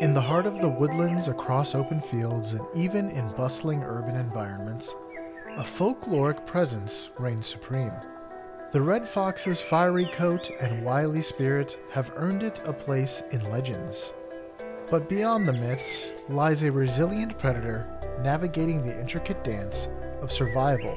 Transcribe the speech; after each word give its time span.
In 0.00 0.14
the 0.14 0.20
heart 0.22 0.46
of 0.46 0.62
the 0.62 0.68
woodlands, 0.68 1.28
across 1.28 1.74
open 1.74 2.00
fields, 2.00 2.54
and 2.54 2.66
even 2.74 3.10
in 3.10 3.36
bustling 3.36 3.82
urban 3.82 4.16
environments, 4.16 4.96
a 5.58 5.62
folkloric 5.62 6.46
presence 6.46 7.10
reigns 7.18 7.46
supreme. 7.46 7.92
The 8.72 8.80
red 8.80 9.06
fox's 9.06 9.60
fiery 9.60 10.06
coat 10.06 10.50
and 10.58 10.82
wily 10.86 11.20
spirit 11.20 11.78
have 11.90 12.12
earned 12.16 12.42
it 12.42 12.62
a 12.64 12.72
place 12.72 13.22
in 13.32 13.50
legends. 13.50 14.14
But 14.90 15.10
beyond 15.10 15.46
the 15.46 15.52
myths 15.52 16.22
lies 16.30 16.62
a 16.62 16.72
resilient 16.72 17.38
predator 17.38 17.86
navigating 18.22 18.82
the 18.82 18.98
intricate 18.98 19.44
dance 19.44 19.86
of 20.22 20.32
survival 20.32 20.96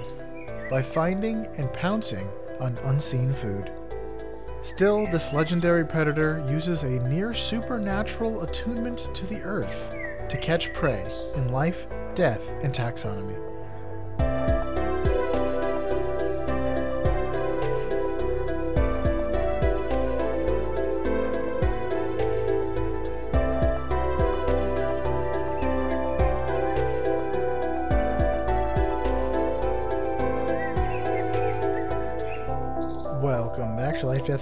by 0.70 0.82
finding 0.82 1.46
and 1.58 1.74
pouncing 1.74 2.30
on 2.62 2.78
unseen 2.86 3.34
food. 3.34 3.70
Still, 4.64 5.08
this 5.12 5.34
legendary 5.34 5.86
predator 5.86 6.42
uses 6.50 6.84
a 6.84 7.00
near 7.10 7.34
supernatural 7.34 8.44
attunement 8.44 9.10
to 9.14 9.26
the 9.26 9.42
earth 9.42 9.94
to 10.30 10.38
catch 10.38 10.74
prey 10.74 11.06
in 11.36 11.50
life, 11.50 11.86
death, 12.16 12.50
and 12.64 12.74
taxonomy. 12.74 13.53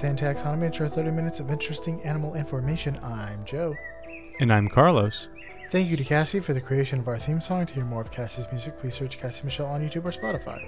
Back 0.01 0.17
to 0.17 0.25
Life, 0.25 0.35
Death, 0.35 0.45
and 0.45 0.59
Taxonomy. 0.59 0.67
It's 0.67 0.79
your 0.79 0.87
30 0.87 1.11
minutes 1.11 1.39
of 1.39 1.51
interesting 1.51 2.01
animal 2.03 2.35
information. 2.35 2.99
I'm 3.03 3.43
Joe. 3.45 3.75
And 4.39 4.51
I'm 4.51 4.67
Carlos. 4.67 5.27
Thank 5.69 5.89
you 5.89 5.97
to 5.97 6.03
Cassie 6.03 6.39
for 6.39 6.53
the 6.53 6.61
creation 6.61 6.99
of 6.99 7.07
our 7.07 7.17
theme 7.17 7.41
song. 7.41 7.65
To 7.65 7.73
hear 7.73 7.85
more 7.85 8.01
of 8.01 8.11
Cassie's 8.11 8.47
music, 8.51 8.79
please 8.79 8.95
search 8.95 9.19
Cassie 9.19 9.43
Michelle 9.43 9.67
on 9.67 9.81
YouTube 9.81 10.05
or 10.05 10.11
Spotify. 10.11 10.65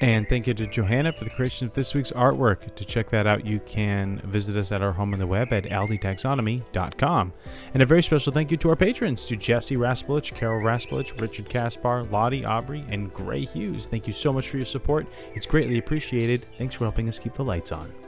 And 0.00 0.28
thank 0.28 0.46
you 0.46 0.54
to 0.54 0.66
Johanna 0.66 1.12
for 1.12 1.24
the 1.24 1.30
creation 1.30 1.66
of 1.66 1.72
this 1.72 1.94
week's 1.94 2.10
artwork. 2.10 2.74
To 2.74 2.84
check 2.84 3.10
that 3.10 3.26
out, 3.26 3.46
you 3.46 3.60
can 3.60 4.20
visit 4.24 4.56
us 4.56 4.72
at 4.72 4.82
our 4.82 4.92
home 4.92 5.14
on 5.14 5.20
the 5.20 5.26
web 5.26 5.52
at 5.52 5.64
ldtaxonomy.com. 5.64 7.32
And 7.72 7.82
a 7.82 7.86
very 7.86 8.02
special 8.02 8.32
thank 8.32 8.50
you 8.50 8.56
to 8.58 8.70
our 8.70 8.76
patrons, 8.76 9.24
to 9.26 9.36
Jesse 9.36 9.76
Raspolich, 9.76 10.34
Carol 10.34 10.62
Raspolich, 10.62 11.18
Richard 11.20 11.48
Kaspar, 11.48 12.02
Lottie 12.02 12.44
Aubrey, 12.44 12.84
and 12.90 13.14
Gray 13.14 13.44
Hughes. 13.44 13.86
Thank 13.86 14.06
you 14.06 14.12
so 14.12 14.32
much 14.32 14.48
for 14.48 14.56
your 14.56 14.66
support. 14.66 15.06
It's 15.34 15.46
greatly 15.46 15.78
appreciated. 15.78 16.46
Thanks 16.58 16.74
for 16.74 16.84
helping 16.84 17.08
us 17.08 17.18
keep 17.18 17.34
the 17.34 17.44
lights 17.44 17.72
on. 17.72 18.03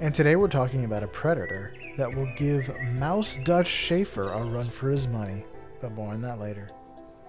And 0.00 0.14
today 0.14 0.36
we're 0.36 0.48
talking 0.48 0.84
about 0.84 1.02
a 1.02 1.08
predator 1.08 1.72
that 1.96 2.14
will 2.14 2.30
give 2.36 2.70
Mouse 2.92 3.38
Dutch 3.38 3.66
Schaefer 3.66 4.30
a 4.32 4.42
run 4.44 4.68
for 4.70 4.90
his 4.90 5.08
money. 5.08 5.44
But 5.80 5.92
more 5.92 6.12
on 6.12 6.22
that 6.22 6.38
later. 6.38 6.70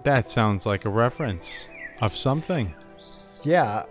That 0.04 0.30
sounds 0.30 0.66
like 0.66 0.86
a 0.86 0.90
reference 0.90 1.68
of 2.02 2.16
something. 2.16 2.74
Yeah, 3.44 3.86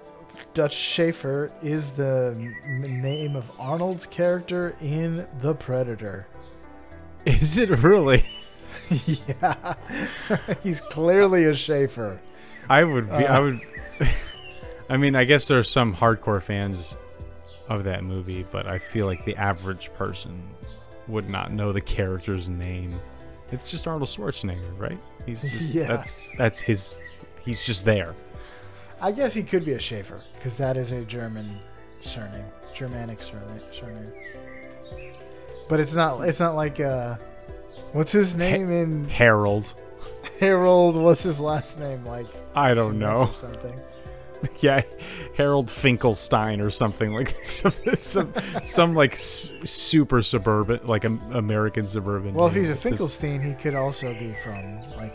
Dutch 0.55 0.75
Schaefer 0.75 1.51
is 1.63 1.91
the 1.93 2.35
m- 2.39 3.03
name 3.03 3.35
of 3.37 3.51
Arnold's 3.59 4.07
character 4.07 4.77
in 4.81 5.27
The 5.41 5.55
Predator. 5.55 6.27
Is 7.25 7.59
it 7.59 7.71
really? 7.71 8.25
yeah, 9.07 9.75
he's 10.63 10.81
clearly 10.81 11.45
a 11.45 11.55
Schaefer. 11.55 12.21
I 12.71 12.85
would 12.85 13.07
be. 13.07 13.13
I 13.13 13.37
Uh. 13.39 13.43
would. 13.43 13.61
I 14.91 14.97
mean, 14.97 15.15
I 15.15 15.25
guess 15.25 15.49
there 15.49 15.59
are 15.59 15.63
some 15.65 15.95
hardcore 15.97 16.43
fans 16.43 16.97
of 17.69 17.85
that 17.85 18.05
movie, 18.05 18.47
but 18.51 18.67
I 18.67 18.79
feel 18.79 19.07
like 19.07 19.25
the 19.25 19.37
average 19.37 19.93
person 19.95 20.43
would 21.07 21.29
not 21.29 21.53
know 21.53 21.73
the 21.73 21.81
character's 21.81 22.49
name. 22.49 22.99
It's 23.51 23.71
just 23.71 23.87
Arnold 23.87 24.09
Schwarzenegger, 24.09 24.79
right? 24.79 24.99
He's 25.27 25.43
just 25.51 25.75
Yeah. 25.75 25.87
that's 25.87 26.21
that's 26.37 26.61
his. 26.61 27.01
He's 27.45 27.65
just 27.65 27.85
there. 27.85 28.15
I 29.01 29.13
guess 29.13 29.33
he 29.33 29.43
could 29.43 29.65
be 29.65 29.73
a 29.73 29.79
Schaefer 29.79 30.21
because 30.35 30.57
that 30.59 30.77
is 30.77 30.93
a 30.93 31.05
German 31.05 31.59
surname, 32.01 32.45
Germanic 32.75 33.23
surname. 33.23 33.63
surname. 33.73 34.13
But 35.69 35.81
it's 35.81 35.95
not. 35.95 36.21
It's 36.29 36.41
not 36.41 36.57
like 36.57 36.81
uh, 36.81 37.17
what's 37.93 38.13
his 38.13 38.35
name 38.35 38.71
in 38.71 39.09
Harold. 39.09 39.75
Harold? 40.41 40.97
What's 40.97 41.23
his 41.23 41.39
last 41.41 41.79
name? 41.79 42.05
Like 42.05 42.27
I 42.55 42.75
don't 42.75 42.89
Smith 42.91 43.01
know. 43.01 43.17
or 43.29 43.35
something. 43.35 43.79
Yeah, 44.61 44.83
Harold 45.37 45.71
Finkelstein 45.71 46.61
or 46.61 46.71
something 46.71 47.13
like 47.13 47.37
some 47.45 47.73
some, 47.97 48.33
some 48.65 48.95
like 48.95 49.15
s- 49.15 49.53
super 49.65 50.23
suburban, 50.23 50.81
like 50.87 51.05
an 51.05 51.21
American 51.33 51.87
suburban. 51.89 52.35
Well, 52.35 52.49
if 52.49 52.55
he's 52.55 52.71
a 52.71 52.75
This- 52.75 52.83
Finkelstein, 52.83 53.41
he 53.41 53.55
could 53.55 53.75
also 53.75 54.13
be 54.15 54.35
from 54.45 54.81
like 54.97 55.15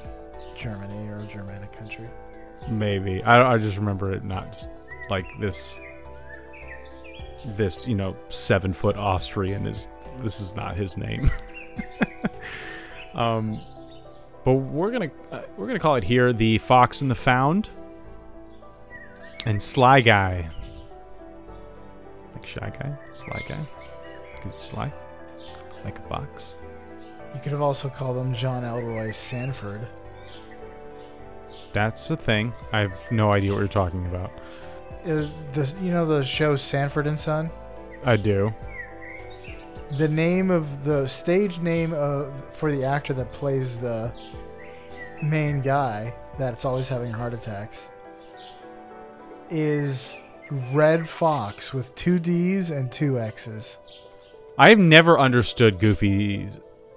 Germany 0.56 1.08
or 1.10 1.18
a 1.20 1.26
Germanic 1.28 1.72
country. 1.74 2.10
Maybe 2.70 3.22
I, 3.24 3.54
I 3.54 3.58
just 3.58 3.78
remember 3.78 4.14
it 4.14 4.24
not 4.24 4.52
just 4.54 4.70
like 5.10 5.26
this. 5.40 5.80
This 7.58 7.88
you 7.88 7.96
know 7.96 8.16
seven 8.30 8.72
foot 8.72 8.96
Austrian 8.96 9.68
is 9.68 9.90
this 10.22 10.40
is 10.40 10.56
not 10.56 10.78
his 10.78 10.98
name. 10.98 11.30
um, 13.14 13.60
but 14.46 14.54
we're 14.54 14.92
gonna 14.92 15.12
uh, 15.32 15.42
we're 15.58 15.68
gonna 15.68 15.80
call 15.80 15.96
it 15.96 16.04
here 16.04 16.32
the 16.34 16.58
Fox 16.60 17.02
and 17.02 17.12
the 17.12 17.16
Found 17.16 17.70
and 19.46 19.62
Sly 19.62 20.02
Guy. 20.02 20.50
Like 22.34 22.48
shy 22.48 22.74
guy, 22.80 22.98
sly 23.12 23.42
guy, 23.48 23.68
He's 24.44 24.56
sly, 24.56 24.92
like 25.86 26.00
a 26.00 26.02
fox. 26.04 26.58
You 27.34 27.40
could 27.42 27.52
have 27.52 27.62
also 27.62 27.90
called 27.90 28.18
him 28.18 28.34
John 28.34 28.64
Elroy 28.64 29.12
Sanford. 29.12 29.88
That's 31.74 32.10
a 32.10 32.18
thing. 32.18 32.54
I 32.72 32.80
have 32.80 33.12
no 33.12 33.32
idea 33.32 33.52
what 33.52 33.60
you're 33.60 33.68
talking 33.68 34.06
about. 34.08 34.32
Uh, 35.06 35.28
the 35.54 35.74
you 35.82 35.92
know 35.92 36.06
the 36.06 36.24
show 36.24 36.56
Sanford 36.56 37.08
and 37.08 37.20
Son. 37.20 37.50
I 38.04 38.18
do. 38.18 38.54
The 39.98 40.08
name 40.08 40.50
of 40.50 40.84
the 40.84 41.08
stage 41.08 41.60
name 41.60 41.94
of 41.94 42.34
for 42.56 42.72
the 42.72 42.84
actor 42.84 43.14
that 43.14 43.32
plays 43.32 43.78
the 43.78 44.14
main 45.22 45.62
guy 45.62 46.16
that's 46.38 46.66
always 46.66 46.88
having 46.88 47.12
heart 47.12 47.34
attacks 47.34 47.90
is 49.50 50.20
Redd 50.72 51.08
Foxx 51.08 51.74
with 51.74 51.94
two 51.96 52.20
D's 52.20 52.70
and 52.70 52.92
two 52.92 53.20
X's. 53.20 53.78
I've 54.58 54.80
never 54.80 55.18
understood 55.20 55.80
goofy 55.80 56.50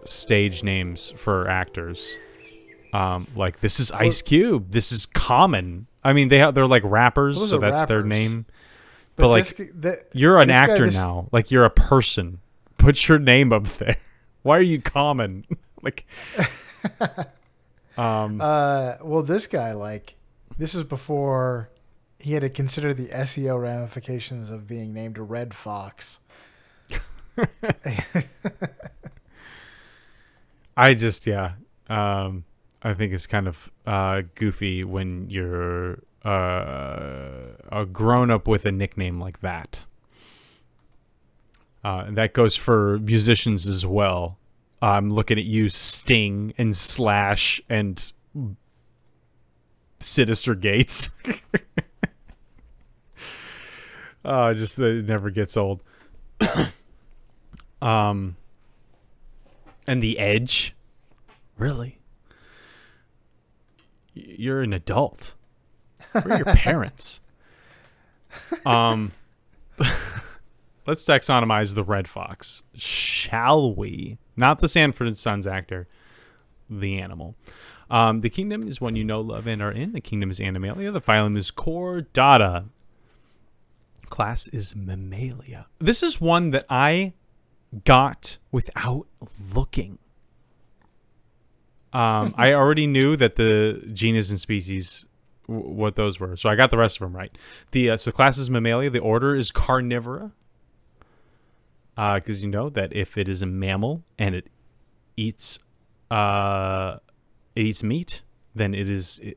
stage 0.04 0.62
names 0.62 1.12
for 1.16 1.48
actors. 1.48 2.16
Um, 2.92 3.26
like 3.34 3.60
this 3.60 3.80
is 3.80 3.90
Ice 3.92 4.22
Cube. 4.22 4.70
This 4.70 4.92
is 4.92 5.06
Common. 5.06 5.86
I 6.04 6.12
mean, 6.12 6.28
they 6.28 6.38
have 6.38 6.54
they're 6.54 6.66
like 6.66 6.82
rappers, 6.84 7.48
so 7.48 7.58
that's 7.58 7.82
their 7.88 8.02
name. 8.02 8.46
But, 9.16 9.28
like, 9.28 9.44
this, 9.56 9.70
the, 9.74 10.04
You're 10.12 10.38
an 10.40 10.48
this 10.48 10.54
guy- 10.60 10.72
actor 10.72 10.84
this- 10.84 10.94
now. 10.94 11.28
Like 11.32 11.50
you're 11.50 11.64
a 11.64 11.70
person. 11.70 12.40
Put 12.78 13.08
your 13.08 13.18
name 13.18 13.52
up 13.52 13.64
there. 13.78 13.96
Why 14.42 14.58
are 14.58 14.62
you 14.62 14.80
Common? 14.80 15.46
like, 15.82 16.06
um, 17.96 18.40
Uh, 18.40 18.96
well, 19.02 19.22
this 19.22 19.46
guy 19.46 19.72
like 19.72 20.16
this 20.58 20.74
is 20.74 20.84
before 20.84 21.70
he 22.18 22.32
had 22.32 22.42
to 22.42 22.50
consider 22.50 22.94
the 22.94 23.08
SEO 23.08 23.60
ramifications 23.60 24.50
of 24.50 24.66
being 24.66 24.92
named 24.92 25.18
Red 25.18 25.54
Fox. 25.54 26.20
I 30.76 30.94
just 30.94 31.26
yeah. 31.26 31.52
Um, 31.88 32.44
I 32.82 32.94
think 32.94 33.12
it's 33.12 33.26
kind 33.26 33.48
of 33.48 33.70
uh, 33.86 34.22
goofy 34.34 34.84
when 34.84 35.28
you're 35.30 35.98
uh, 36.24 37.54
a 37.70 37.86
grown 37.86 38.30
up 38.30 38.48
with 38.48 38.66
a 38.66 38.72
nickname 38.72 39.20
like 39.20 39.40
that. 39.40 39.80
Uh, 41.84 42.10
that 42.10 42.32
goes 42.32 42.56
for 42.56 42.98
musicians 42.98 43.66
as 43.66 43.86
well. 43.86 44.38
I'm 44.82 45.10
looking 45.10 45.38
at 45.38 45.44
you, 45.44 45.68
Sting 45.68 46.52
and 46.58 46.76
Slash 46.76 47.60
and 47.68 48.12
Synyster 50.00 50.58
Gates. 50.58 51.10
uh, 54.26 54.54
just 54.54 54.76
that 54.76 54.98
it 54.98 55.06
never 55.06 55.30
gets 55.30 55.56
old. 55.56 55.82
um, 57.82 58.36
and 59.86 60.02
the 60.02 60.18
Edge. 60.18 60.74
Really? 61.56 62.00
You're 64.12 64.62
an 64.62 64.72
adult. 64.72 65.34
Where 66.12 66.24
are 66.28 66.36
your 66.36 66.44
parents? 66.56 67.20
Um, 68.66 69.12
let's 70.86 71.04
taxonomize 71.04 71.74
the 71.74 71.84
red 71.84 72.08
fox, 72.08 72.62
shall 72.74 73.74
we? 73.74 74.18
Not 74.36 74.58
the 74.58 74.68
Sanford 74.68 75.06
and 75.06 75.16
Sons 75.16 75.46
actor, 75.46 75.86
the 76.68 76.98
animal. 76.98 77.36
Um, 77.88 78.20
the 78.22 78.30
kingdom 78.30 78.66
is 78.66 78.80
one 78.80 78.96
you 78.96 79.04
know, 79.04 79.20
love, 79.20 79.46
and 79.46 79.62
are 79.62 79.70
in. 79.70 79.92
The 79.92 80.00
kingdom 80.00 80.30
is 80.30 80.40
Animalia. 80.40 80.92
The 80.92 81.00
phylum 81.00 81.36
is 81.36 81.52
Chordata. 81.52 82.66
Class 84.10 84.48
is 84.48 84.74
Mammalia. 84.74 85.66
This 85.78 86.02
is 86.02 86.20
one 86.20 86.50
that 86.50 86.64
I 86.68 87.14
got 87.84 88.38
without 88.52 89.06
looking. 89.54 89.98
Um, 91.92 92.34
I 92.36 92.52
already 92.54 92.86
knew 92.86 93.16
that 93.16 93.36
the 93.36 93.82
genus 93.92 94.30
and 94.30 94.40
species, 94.40 95.06
w- 95.48 95.68
what 95.68 95.96
those 95.96 96.20
were, 96.20 96.36
so 96.36 96.48
I 96.48 96.54
got 96.54 96.70
the 96.70 96.78
rest 96.78 96.96
of 96.96 97.00
them 97.00 97.16
right. 97.16 97.36
The 97.72 97.90
uh, 97.90 97.96
so 97.96 98.12
class 98.12 98.38
is 98.38 98.50
Mammalia. 98.50 98.90
The 98.90 98.98
order 99.00 99.34
is 99.34 99.50
Carnivora. 99.50 100.32
Because 101.96 102.42
you 102.42 102.50
know 102.50 102.68
that 102.68 102.92
if 102.94 103.16
it 103.16 103.26
is 103.26 103.40
a 103.40 103.46
mammal 103.46 104.02
and 104.18 104.34
it 104.34 104.48
eats, 105.16 105.58
uh, 106.10 106.98
it 107.54 107.62
eats 107.62 107.82
meat, 107.82 108.22
then 108.54 108.74
it 108.74 108.90
is 108.90 109.18
uh, 109.26 109.30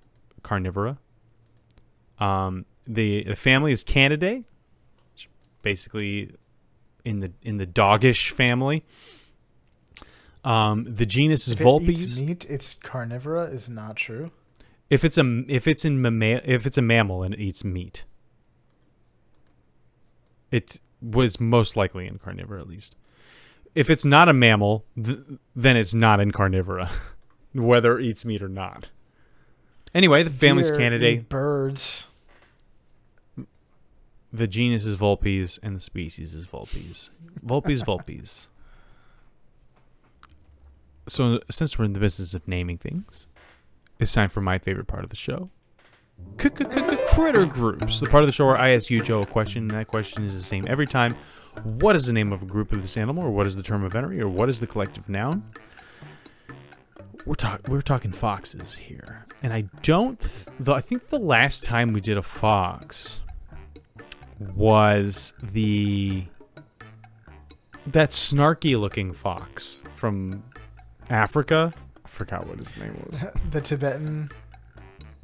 carnivora. 0.43 0.97
Um, 2.19 2.65
the, 2.85 3.23
the 3.23 3.35
family 3.37 3.71
is 3.71 3.83
Canidae, 3.85 4.43
basically 5.61 6.35
in 7.05 7.19
the 7.19 7.31
in 7.41 7.57
the 7.57 7.65
doggish 7.65 8.31
family. 8.31 8.83
Um, 10.43 10.85
the 10.87 11.05
genus 11.05 11.47
is 11.47 11.53
If 11.53 11.59
Vulpes. 11.59 11.89
eats 11.89 12.19
meat, 12.19 12.45
it's 12.49 12.73
carnivora 12.75 13.45
is 13.45 13.67
not 13.67 13.97
true. 13.97 14.31
If 14.89 15.03
it's 15.03 15.17
a 15.17 15.43
if 15.47 15.67
it's 15.67 15.83
in 15.85 16.01
mamma- 16.01 16.41
if 16.45 16.65
it's 16.65 16.77
a 16.77 16.81
mammal 16.81 17.23
and 17.23 17.33
it 17.33 17.39
eats 17.39 17.63
meat, 17.63 18.05
it 20.51 20.79
was 21.01 21.39
most 21.39 21.75
likely 21.75 22.07
in 22.07 22.17
carnivora 22.19 22.61
at 22.61 22.67
least. 22.67 22.95
If 23.75 23.89
it's 23.89 24.03
not 24.03 24.27
a 24.27 24.33
mammal, 24.33 24.85
th- 25.01 25.19
then 25.55 25.77
it's 25.77 25.93
not 25.93 26.19
in 26.19 26.31
carnivora, 26.31 26.91
whether 27.53 27.99
it 27.99 28.05
eats 28.05 28.25
meat 28.25 28.41
or 28.41 28.49
not. 28.49 28.87
Anyway, 29.93 30.23
the 30.23 30.29
family's 30.29 30.69
Deer 30.69 30.77
candidate. 30.77 31.29
birds. 31.29 32.07
The 34.31 34.47
genus 34.47 34.85
is 34.85 34.95
Vulpes 34.95 35.59
and 35.63 35.75
the 35.75 35.79
species 35.79 36.33
is 36.33 36.45
Vulpes. 36.45 37.09
Vulpes, 37.41 37.81
Vulpes. 37.81 38.47
So, 41.07 41.39
since 41.49 41.79
we're 41.79 41.85
in 41.85 41.93
the 41.93 41.99
business 41.99 42.35
of 42.35 42.47
naming 42.47 42.77
things, 42.77 43.25
it's 43.97 44.13
time 44.13 44.29
for 44.29 44.41
my 44.41 44.59
favorite 44.59 44.85
part 44.85 45.03
of 45.03 45.09
the 45.09 45.15
show. 45.15 45.49
Critter 46.37 47.45
groups. 47.45 47.99
The 47.99 48.05
part 48.05 48.23
of 48.23 48.27
the 48.27 48.31
show 48.31 48.45
where 48.45 48.57
I 48.57 48.69
ask 48.69 48.89
you, 48.89 49.01
Joe, 49.01 49.21
a 49.21 49.25
question, 49.25 49.63
and 49.63 49.71
that 49.71 49.87
question 49.87 50.23
is 50.23 50.35
the 50.35 50.43
same 50.43 50.67
every 50.67 50.85
time. 50.85 51.15
What 51.63 51.95
is 51.95 52.05
the 52.05 52.13
name 52.13 52.31
of 52.31 52.43
a 52.43 52.45
group 52.45 52.71
of 52.71 52.81
this 52.81 52.97
animal, 52.97 53.23
or 53.23 53.31
what 53.31 53.47
is 53.47 53.55
the 53.55 53.63
term 53.63 53.83
of 53.83 53.95
entry, 53.95 54.21
or 54.21 54.27
what 54.27 54.49
is 54.49 54.59
the 54.59 54.67
collective 54.67 55.09
noun? 55.09 55.43
We're 57.25 57.33
talking. 57.33 57.71
We're 57.71 57.81
talking 57.81 58.11
foxes 58.11 58.73
here, 58.73 59.25
and 59.41 59.51
I 59.51 59.61
don't. 59.81 60.19
Th- 60.19 60.69
I 60.69 60.81
think 60.81 61.07
the 61.07 61.19
last 61.19 61.63
time 61.63 61.93
we 61.93 62.01
did 62.01 62.17
a 62.17 62.21
fox 62.21 63.21
was 64.55 65.33
the 65.41 66.25
that 67.87 68.11
snarky 68.11 68.79
looking 68.79 69.13
fox 69.13 69.81
from 69.95 70.43
Africa. 71.09 71.73
I 72.03 72.07
forgot 72.07 72.47
what 72.47 72.59
his 72.59 72.75
name 72.77 73.03
was. 73.09 73.25
the 73.51 73.61
Tibetan. 73.61 74.29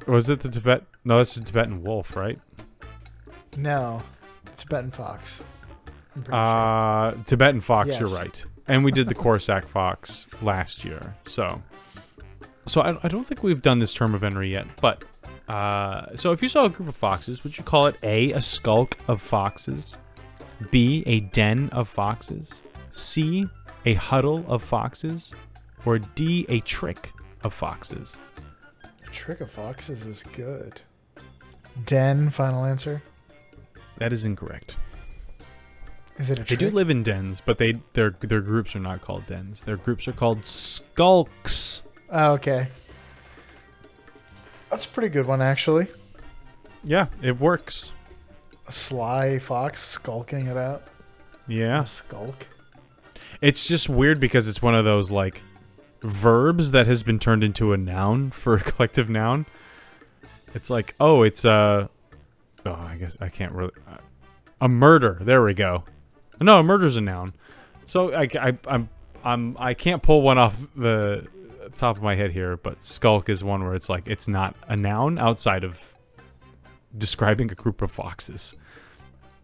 Was 0.06 0.30
it 0.30 0.40
the 0.40 0.48
Tibet? 0.48 0.84
No, 1.04 1.18
that's 1.18 1.34
the 1.34 1.44
Tibetan 1.44 1.82
wolf, 1.82 2.16
right? 2.16 2.38
No, 3.56 4.02
Tibetan 4.56 4.90
fox. 4.90 5.40
I'm 6.14 6.22
pretty 6.22 6.36
Uh, 6.36 7.12
Tibetan 7.24 7.60
fox. 7.60 7.98
You're 7.98 8.08
right. 8.08 8.44
And 8.68 8.84
we 8.84 8.90
did 8.90 9.08
the 9.08 9.14
Corsac 9.14 9.64
fox 9.68 10.26
last 10.42 10.84
year. 10.84 11.14
So, 11.24 11.62
so 12.66 12.80
I, 12.80 12.98
I 13.02 13.08
don't 13.08 13.24
think 13.26 13.42
we've 13.42 13.62
done 13.62 13.78
this 13.78 13.94
term 13.94 14.14
of 14.14 14.22
entry 14.24 14.50
yet. 14.50 14.66
But 14.80 15.04
uh, 15.48 16.14
so 16.16 16.32
if 16.32 16.42
you 16.42 16.48
saw 16.48 16.64
a 16.64 16.68
group 16.68 16.88
of 16.88 16.96
foxes, 16.96 17.44
would 17.44 17.56
you 17.56 17.64
call 17.64 17.86
it 17.86 17.96
a 18.02 18.32
a 18.32 18.40
skulk 18.42 18.96
of 19.08 19.20
foxes, 19.22 19.96
b 20.70 21.02
a 21.06 21.20
den 21.20 21.68
of 21.70 21.88
foxes, 21.88 22.62
c 22.92 23.46
a 23.84 23.94
huddle 23.94 24.44
of 24.48 24.62
foxes, 24.62 25.32
or 25.84 25.98
d 25.98 26.46
a 26.48 26.60
trick 26.60 27.12
of 27.44 27.54
foxes? 27.54 28.18
sure. 29.12 29.12
Trick 29.12 29.40
of 29.40 29.50
foxes 29.50 30.04
is 30.04 30.22
good. 30.34 30.80
Den. 31.84 32.30
Final 32.30 32.64
answer. 32.64 33.02
That 33.98 34.12
is 34.12 34.24
incorrect. 34.24 34.76
Is 36.18 36.30
it 36.30 36.38
a 36.38 36.42
They 36.42 36.56
trick? 36.56 36.60
do 36.60 36.70
live 36.70 36.90
in 36.90 37.02
dens, 37.02 37.40
but 37.44 37.58
they 37.58 37.80
their 37.92 38.10
their 38.20 38.40
groups 38.40 38.74
are 38.74 38.80
not 38.80 39.00
called 39.00 39.26
dens. 39.26 39.62
Their 39.62 39.76
groups 39.76 40.06
are 40.08 40.12
called 40.12 40.44
skulks. 40.44 41.82
Oh, 42.10 42.32
okay. 42.32 42.68
That's 44.76 44.84
a 44.84 44.90
pretty 44.90 45.08
good 45.08 45.24
one, 45.24 45.40
actually. 45.40 45.86
Yeah, 46.84 47.06
it 47.22 47.40
works. 47.40 47.92
A 48.68 48.72
sly 48.72 49.38
fox 49.38 49.80
skulking 49.80 50.48
about. 50.48 50.82
Yeah. 51.48 51.84
A 51.84 51.86
skulk. 51.86 52.46
It's 53.40 53.66
just 53.66 53.88
weird 53.88 54.20
because 54.20 54.46
it's 54.46 54.60
one 54.60 54.74
of 54.74 54.84
those 54.84 55.10
like 55.10 55.40
verbs 56.02 56.72
that 56.72 56.86
has 56.86 57.02
been 57.02 57.18
turned 57.18 57.42
into 57.42 57.72
a 57.72 57.78
noun 57.78 58.30
for 58.32 58.56
a 58.56 58.60
collective 58.60 59.08
noun. 59.08 59.46
It's 60.52 60.68
like, 60.68 60.94
oh, 61.00 61.22
it's 61.22 61.46
a 61.46 61.88
oh, 62.66 62.72
I 62.74 62.96
guess 62.96 63.16
I 63.18 63.30
can't 63.30 63.52
really 63.52 63.72
uh, 63.90 63.96
a 64.60 64.68
murder. 64.68 65.16
There 65.22 65.42
we 65.42 65.54
go. 65.54 65.84
No, 66.38 66.60
a 66.60 66.62
murder's 66.62 66.96
a 66.96 67.00
noun. 67.00 67.32
So 67.86 68.12
I, 68.12 68.28
I 68.38 68.58
I'm 68.66 68.90
I'm 69.24 69.56
I 69.58 69.72
can't 69.72 70.02
pull 70.02 70.20
one 70.20 70.36
off 70.36 70.66
the 70.76 71.26
top 71.76 71.96
of 71.96 72.02
my 72.02 72.14
head 72.16 72.32
here, 72.32 72.56
but 72.56 72.82
skulk 72.82 73.28
is 73.28 73.42
one 73.44 73.62
where 73.64 73.74
it's 73.74 73.88
like 73.88 74.06
it's 74.08 74.26
not 74.28 74.56
a 74.68 74.76
noun 74.76 75.18
outside 75.18 75.64
of 75.64 75.94
describing 76.96 77.50
a 77.50 77.54
group 77.54 77.82
of 77.82 77.90
foxes. 77.90 78.54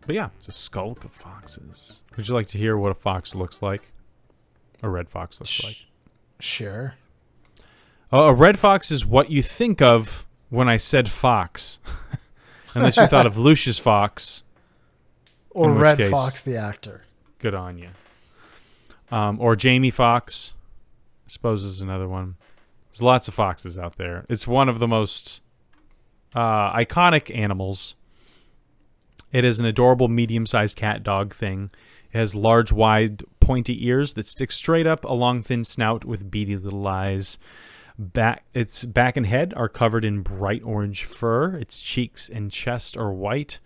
But 0.06 0.14
yeah, 0.16 0.30
it's 0.36 0.48
a 0.48 0.52
skulk 0.52 1.04
of 1.04 1.12
foxes. 1.12 2.00
Would 2.16 2.26
you 2.28 2.34
like 2.34 2.48
to 2.48 2.58
hear 2.58 2.76
what 2.76 2.90
a 2.90 2.94
fox 2.94 3.34
looks 3.34 3.62
like? 3.62 3.92
A 4.82 4.88
red 4.88 5.08
fox 5.08 5.38
looks 5.40 5.50
Sh- 5.50 5.64
like. 5.64 5.76
Sure. 6.40 6.94
Uh, 8.12 8.22
a 8.22 8.34
red 8.34 8.58
fox 8.58 8.90
is 8.90 9.06
what 9.06 9.30
you 9.30 9.42
think 9.42 9.80
of 9.80 10.26
when 10.50 10.68
I 10.68 10.76
said 10.76 11.08
fox. 11.08 11.78
Unless 12.74 12.96
you 12.96 13.06
thought 13.06 13.26
of 13.26 13.36
Lucius 13.38 13.78
Fox, 13.78 14.42
Or 15.50 15.72
Red 15.72 15.98
case- 15.98 16.10
Fox, 16.10 16.40
the 16.40 16.56
actor. 16.56 17.02
good 17.38 17.54
on 17.54 17.76
you. 17.78 17.90
Um, 19.10 19.38
or 19.40 19.54
Jamie 19.56 19.90
Foxx, 19.90 20.54
I 21.26 21.30
suppose 21.30 21.62
is 21.62 21.80
another 21.80 22.08
one. 22.08 22.36
There's 22.90 23.02
lots 23.02 23.28
of 23.28 23.34
foxes 23.34 23.78
out 23.78 23.96
there. 23.96 24.26
It's 24.28 24.46
one 24.46 24.68
of 24.68 24.78
the 24.78 24.88
most 24.88 25.40
uh, 26.34 26.72
iconic 26.72 27.34
animals. 27.34 27.94
It 29.32 29.44
is 29.44 29.58
an 29.58 29.66
adorable 29.66 30.08
medium-sized 30.08 30.76
cat 30.76 31.02
dog 31.02 31.34
thing. 31.34 31.70
It 32.12 32.18
has 32.18 32.34
large, 32.34 32.70
wide, 32.70 33.24
pointy 33.40 33.86
ears 33.86 34.14
that 34.14 34.28
stick 34.28 34.52
straight 34.52 34.86
up 34.86 35.04
a 35.04 35.14
long, 35.14 35.42
thin 35.42 35.64
snout 35.64 36.04
with 36.04 36.30
beady 36.30 36.56
little 36.56 36.86
eyes. 36.86 37.38
Back, 37.98 38.44
its 38.52 38.84
back 38.84 39.16
and 39.16 39.26
head 39.26 39.54
are 39.56 39.68
covered 39.68 40.04
in 40.04 40.20
bright 40.20 40.62
orange 40.64 41.04
fur. 41.04 41.56
Its 41.56 41.80
cheeks 41.80 42.28
and 42.28 42.50
chest 42.50 42.96
are 42.96 43.12
white, 43.12 43.60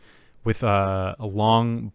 with 0.45 0.63
uh, 0.63 1.17
a 1.19 1.27
long, 1.27 1.93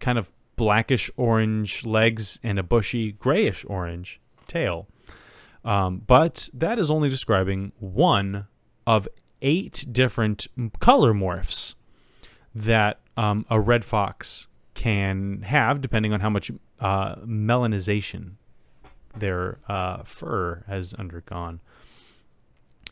kind 0.00 0.18
of 0.18 0.30
blackish 0.56 1.10
orange 1.16 1.86
legs 1.86 2.38
and 2.42 2.58
a 2.58 2.62
bushy 2.62 3.12
grayish 3.12 3.64
orange 3.68 4.20
tail. 4.46 4.86
Um, 5.64 6.02
but 6.06 6.48
that 6.52 6.78
is 6.78 6.90
only 6.90 7.08
describing 7.08 7.72
one 7.78 8.46
of 8.86 9.08
eight 9.40 9.86
different 9.90 10.46
color 10.78 11.12
morphs 11.12 11.74
that 12.54 13.00
um, 13.16 13.46
a 13.48 13.60
red 13.60 13.84
fox 13.84 14.48
can 14.74 15.42
have, 15.42 15.80
depending 15.80 16.12
on 16.12 16.20
how 16.20 16.30
much 16.30 16.50
uh, 16.80 17.16
melanization 17.16 18.32
their 19.16 19.58
uh, 19.68 20.02
fur 20.02 20.64
has 20.66 20.92
undergone. 20.94 21.60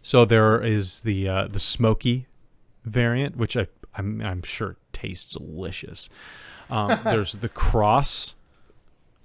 So 0.02 0.25
there 0.25 0.61
is 0.62 1.02
the 1.02 1.29
uh, 1.29 1.49
the 1.49 1.61
smoky 1.61 2.26
variant, 2.85 3.37
which 3.37 3.57
I 3.57 3.67
I'm, 3.95 4.21
I'm 4.21 4.43
sure 4.43 4.76
tastes 4.93 5.35
delicious. 5.37 6.09
Um, 6.71 7.00
there's 7.05 7.35
the 7.35 7.49
cross, 7.49 8.35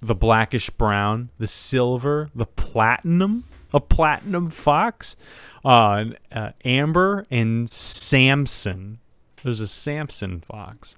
the 0.00 0.14
blackish 0.14 0.70
brown, 0.70 1.30
the 1.38 1.46
silver, 1.46 2.30
the 2.34 2.46
platinum, 2.46 3.44
a 3.72 3.80
platinum 3.80 4.50
fox, 4.50 5.16
uh, 5.64 6.04
uh, 6.32 6.50
amber, 6.64 7.26
and 7.30 7.68
Samson. 7.68 8.98
There's 9.42 9.60
a 9.60 9.68
Samson 9.68 10.40
fox. 10.40 10.96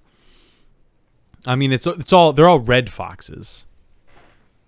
I 1.47 1.57
mean, 1.57 1.73
it's 1.73 1.87
it's 1.87 2.12
all 2.12 2.33
they're 2.33 2.49
all 2.49 2.61
red 2.61 2.90
foxes. 2.90 3.64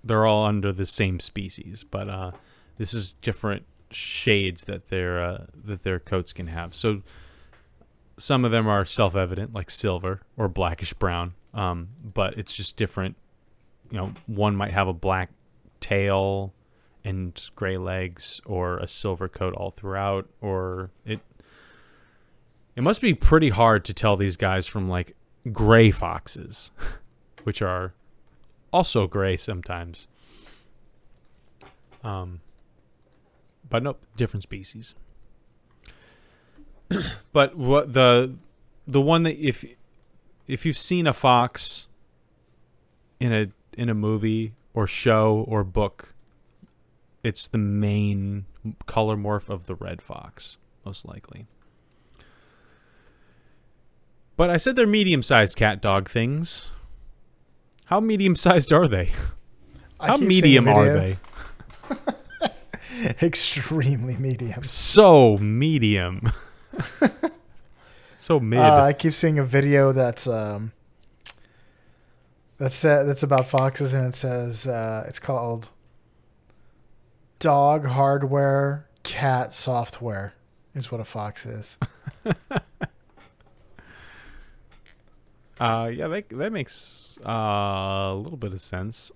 They're 0.04 0.26
all 0.26 0.46
under 0.46 0.72
the 0.72 0.86
same 0.86 1.20
species, 1.20 1.84
but 1.88 2.08
uh, 2.08 2.32
this 2.78 2.92
is 2.94 3.12
different 3.12 3.64
shades 3.90 4.64
that 4.64 4.88
their 4.88 5.22
uh, 5.22 5.44
that 5.64 5.82
their 5.82 5.98
coats 6.00 6.32
can 6.32 6.46
have. 6.48 6.74
So 6.74 7.02
some 8.16 8.44
of 8.44 8.50
them 8.50 8.66
are 8.66 8.84
self-evident, 8.84 9.52
like 9.52 9.70
silver 9.70 10.20
or 10.36 10.48
blackish 10.48 10.92
brown, 10.94 11.34
um, 11.54 11.88
but 12.02 12.36
it's 12.38 12.54
just 12.54 12.76
different. 12.76 13.16
You 13.92 13.98
know, 13.98 14.14
one 14.26 14.56
might 14.56 14.72
have 14.72 14.88
a 14.88 14.94
black 14.94 15.30
tail 15.80 16.54
and 17.04 17.38
gray 17.54 17.76
legs, 17.76 18.40
or 18.46 18.78
a 18.78 18.88
silver 18.88 19.28
coat 19.28 19.52
all 19.54 19.70
throughout, 19.70 20.28
or 20.40 20.90
it. 21.04 21.20
It 22.74 22.82
must 22.82 23.02
be 23.02 23.12
pretty 23.12 23.50
hard 23.50 23.84
to 23.84 23.92
tell 23.92 24.16
these 24.16 24.38
guys 24.38 24.66
from 24.66 24.88
like 24.88 25.14
gray 25.52 25.90
foxes, 25.90 26.70
which 27.42 27.60
are 27.60 27.92
also 28.72 29.06
gray 29.06 29.36
sometimes. 29.36 30.08
Um, 32.02 32.40
but 33.68 33.82
nope, 33.82 34.00
different 34.16 34.42
species. 34.42 34.94
but 37.32 37.56
what 37.56 37.92
the 37.92 38.36
the 38.86 39.02
one 39.02 39.24
that 39.24 39.36
if 39.36 39.66
if 40.46 40.64
you've 40.64 40.78
seen 40.78 41.06
a 41.06 41.12
fox 41.12 41.88
in 43.20 43.32
a 43.34 43.48
in 43.76 43.88
a 43.88 43.94
movie 43.94 44.54
or 44.74 44.86
show 44.86 45.44
or 45.48 45.64
book, 45.64 46.14
it's 47.22 47.46
the 47.46 47.58
main 47.58 48.46
color 48.86 49.16
morph 49.16 49.48
of 49.48 49.66
the 49.66 49.74
red 49.74 50.02
fox, 50.02 50.56
most 50.84 51.04
likely. 51.04 51.46
But 54.36 54.50
I 54.50 54.56
said 54.56 54.76
they're 54.76 54.86
medium-sized 54.86 55.56
cat 55.56 55.80
dog 55.80 56.08
things. 56.08 56.72
How 57.86 58.00
medium-sized 58.00 58.72
are 58.72 58.88
they? 58.88 59.12
How 60.00 60.16
medium 60.16 60.66
are 60.66 60.84
they? 60.84 61.18
Extremely 63.22 64.16
medium. 64.16 64.62
So 64.62 65.38
medium. 65.38 66.32
so 68.16 68.40
mid. 68.40 68.58
Uh, 68.58 68.84
I 68.84 68.92
keep 68.92 69.14
seeing 69.14 69.38
a 69.38 69.44
video 69.44 69.92
that's 69.92 70.26
um, 70.26 70.72
that's 72.62 72.84
uh, 72.84 73.04
that's 73.04 73.22
about 73.22 73.46
foxes, 73.48 73.92
and 73.92 74.06
it 74.06 74.14
says 74.14 74.66
uh, 74.66 75.04
it's 75.08 75.18
called 75.18 75.70
"Dog 77.38 77.86
Hardware, 77.86 78.86
Cat 79.02 79.54
Software." 79.54 80.34
Is 80.74 80.90
what 80.90 81.00
a 81.00 81.04
fox 81.04 81.44
is. 81.46 81.76
Uh, 85.60 85.86
yeah, 85.94 86.08
that 86.08 86.24
that 86.30 86.52
makes 86.52 87.18
uh, 87.24 87.30
a 87.30 88.14
little 88.16 88.36
bit 88.36 88.52
of 88.52 88.60
sense. 88.60 89.12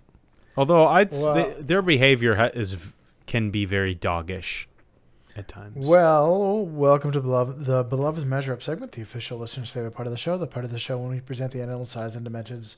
Although 0.57 0.87
I'd 0.87 1.13
s- 1.13 1.23
Well- 1.23 1.35
they- 1.35 1.55
their 1.63 1.83
behavior 1.83 2.37
ha- 2.37 2.51
is 2.55 2.77
can 3.27 3.51
be 3.51 3.65
very 3.65 3.95
doggish 3.97 4.69
at 5.35 5.49
times. 5.49 5.89
Well, 5.89 6.65
welcome 6.65 7.11
to 7.13 7.21
beloved, 7.21 7.65
the 7.65 7.83
Beloved 7.83 8.25
Measure 8.27 8.53
Up 8.53 8.63
segment, 8.63 8.93
the 8.93 9.03
official 9.03 9.39
listener's 9.39 9.71
favorite 9.71 9.91
part 9.93 10.07
of 10.07 10.13
the 10.13 10.19
show, 10.19 10.39
the 10.39 10.47
part 10.47 10.65
of 10.65 10.71
the 10.71 10.79
show 10.79 10.99
when 10.99 11.11
we 11.11 11.21
present 11.21 11.51
the 11.51 11.61
animal 11.63 11.85
size 11.85 12.15
and 12.15 12.23
dimensions 12.25 12.77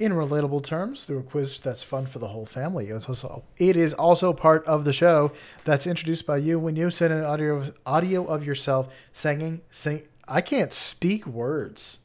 in 0.00 0.12
relatable 0.12 0.64
terms 0.64 1.04
through 1.04 1.18
a 1.18 1.22
quiz 1.22 1.60
that's 1.60 1.82
fun 1.82 2.06
for 2.06 2.18
the 2.18 2.28
whole 2.28 2.46
family. 2.46 2.88
It's 2.88 3.06
also, 3.06 3.44
it 3.58 3.76
is 3.76 3.92
also 3.92 4.32
part 4.32 4.64
of 4.66 4.84
the 4.84 4.92
show 4.94 5.30
that's 5.64 5.86
introduced 5.86 6.26
by 6.26 6.38
you 6.38 6.58
when 6.58 6.74
you 6.74 6.88
send 6.88 7.12
an 7.12 7.22
audio 7.22 7.56
of, 7.58 7.76
audio 7.84 8.24
of 8.24 8.44
yourself 8.44 8.92
singing, 9.12 9.60
sing. 9.70 10.02
I 10.26 10.40
can't 10.40 10.72
speak 10.72 11.26
words. 11.26 11.98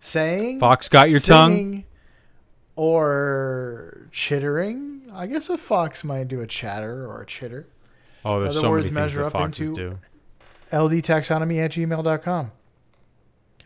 Saying 0.00 0.60
Fox 0.60 0.88
got 0.88 1.10
your 1.10 1.20
tongue. 1.20 1.84
or 2.76 4.08
chittering. 4.12 5.02
I 5.12 5.26
guess 5.26 5.48
a 5.50 5.58
fox 5.58 6.04
might 6.04 6.28
do 6.28 6.40
a 6.40 6.46
chatter 6.46 7.06
or 7.06 7.22
a 7.22 7.26
chitter. 7.26 7.66
Oh, 8.24 8.40
there's 8.40 8.56
other 8.56 8.60
so 8.66 8.70
words 8.70 8.90
many 8.90 9.08
things 9.08 9.16
that 9.18 9.30
foxes 9.32 9.68
into- 9.68 9.90
do. 9.90 9.98
ldtaxonomy 10.72 11.62
at 11.64 11.72
gmail.com. 11.72 12.52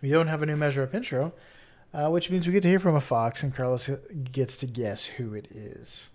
We 0.02 0.10
don't 0.10 0.26
have 0.28 0.42
a 0.42 0.46
new 0.46 0.56
measure 0.56 0.82
up 0.82 0.94
intro, 0.94 1.32
uh, 1.96 2.10
which 2.10 2.30
means 2.30 2.46
we 2.46 2.52
get 2.52 2.62
to 2.62 2.68
hear 2.68 2.78
from 2.78 2.94
a 2.94 3.00
fox, 3.00 3.42
and 3.42 3.54
Carlos 3.54 3.88
gets 4.30 4.58
to 4.58 4.66
guess 4.66 5.06
who 5.06 5.32
it 5.32 5.48
is. 5.50 6.10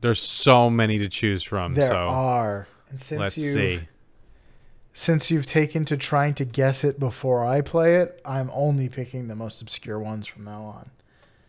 There's 0.00 0.22
so 0.22 0.70
many 0.70 0.98
to 0.98 1.08
choose 1.08 1.42
from. 1.42 1.74
There 1.74 1.88
so 1.88 1.94
are. 1.94 2.66
And 2.88 2.98
since 2.98 3.20
let's 3.20 3.36
you've, 3.36 3.54
see. 3.54 3.80
since 4.94 5.30
you've 5.30 5.44
taken 5.44 5.84
to 5.84 5.98
trying 5.98 6.32
to 6.34 6.46
guess 6.46 6.82
it 6.82 6.98
before 6.98 7.44
I 7.44 7.60
play 7.60 7.96
it, 7.96 8.22
I'm 8.24 8.50
only 8.54 8.88
picking 8.88 9.28
the 9.28 9.34
most 9.34 9.60
obscure 9.60 10.00
ones 10.00 10.26
from 10.26 10.44
now 10.44 10.62
on. 10.62 10.90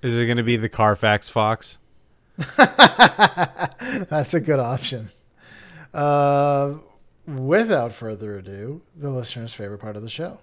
Is 0.01 0.17
it 0.17 0.25
going 0.25 0.37
to 0.37 0.43
be 0.43 0.57
the 0.57 0.69
Carfax 0.69 1.29
fox? 1.29 1.77
That's 2.57 4.33
a 4.33 4.41
good 4.41 4.59
option. 4.59 5.11
Uh, 5.93 6.75
without 7.25 7.93
further 7.93 8.37
ado, 8.37 8.81
the 8.93 9.09
listener's 9.09 9.53
favorite 9.53 9.79
part 9.79 9.95
of 9.95 10.01
the 10.01 10.09
show. 10.09 10.39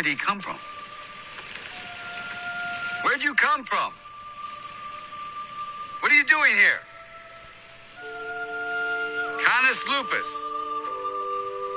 Where'd 0.00 0.08
he 0.08 0.16
come 0.16 0.40
from? 0.40 0.56
Where'd 3.04 3.22
you 3.22 3.34
come 3.34 3.62
from? 3.64 3.92
What 6.00 6.10
are 6.10 6.14
you 6.14 6.24
doing 6.24 6.52
here? 6.56 6.78
Canis 9.44 9.86
lupus. 9.86 10.44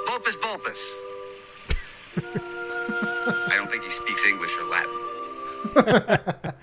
Vulpes 0.08 0.36
vulpes. 0.38 0.98
I 3.50 3.56
don't 3.58 3.70
think 3.70 3.84
he 3.84 3.90
speaks 3.90 4.24
English 4.26 4.58
or 4.58 4.70
Latin. 4.70 6.54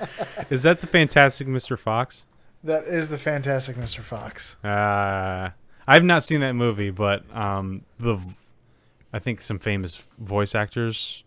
Is 0.48 0.62
that 0.62 0.80
the 0.80 0.86
Fantastic 0.86 1.46
Mr. 1.46 1.78
Fox? 1.78 2.24
That 2.64 2.84
is 2.84 3.10
the 3.10 3.18
fantastic 3.18 3.76
Mr. 3.76 4.00
Fox. 4.00 4.56
Uh, 4.64 5.50
I've 5.86 6.04
not 6.04 6.24
seen 6.24 6.40
that 6.40 6.54
movie, 6.54 6.88
but 6.90 7.22
um, 7.36 7.82
the 7.98 8.14
v- 8.14 8.34
I 9.12 9.18
think 9.18 9.42
some 9.42 9.58
famous 9.58 10.02
voice 10.18 10.54
actors, 10.54 11.22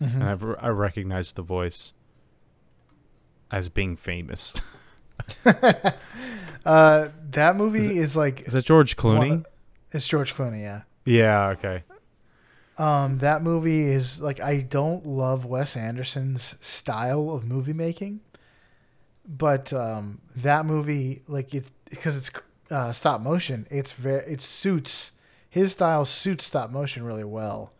Mm-hmm. 0.00 0.20
and 0.22 0.30
I've, 0.30 0.44
I 0.60 0.68
recognize 0.68 1.32
the 1.32 1.42
voice 1.42 1.92
as 3.50 3.68
being 3.68 3.96
famous. 3.96 4.54
Uh, 6.64 7.08
that 7.30 7.56
movie 7.56 7.98
is, 7.98 8.14
like 8.14 8.42
Is 8.42 8.52
that 8.52 8.64
George 8.64 8.96
Clooney? 8.96 9.28
One- 9.30 9.46
it's 9.90 10.06
George 10.06 10.34
Clooney, 10.34 10.60
yeah. 10.60 10.82
yeah. 11.06 11.48
Okay. 11.50 11.82
Um, 12.76 13.18
that 13.18 13.42
movie 13.42 13.84
is 13.84 14.20
like 14.20 14.38
I 14.40 14.60
don't 14.60 15.06
love 15.06 15.46
Wes 15.46 15.76
Anderson's 15.76 16.56
style 16.60 17.30
of 17.30 17.44
movie 17.44 17.72
making, 17.72 18.20
but 19.26 19.72
um, 19.72 20.20
that 20.36 20.66
movie 20.66 21.22
like 21.26 21.54
it 21.54 21.64
because 21.88 22.18
it's 22.18 22.30
uh, 22.70 22.92
stop 22.92 23.20
motion. 23.22 23.66
It's 23.70 23.92
very 23.92 24.30
it 24.30 24.42
suits 24.42 25.12
his 25.48 25.72
style 25.72 26.04
suits 26.04 26.44
stop 26.44 26.70
motion 26.70 27.02
really 27.02 27.24
well, 27.24 27.72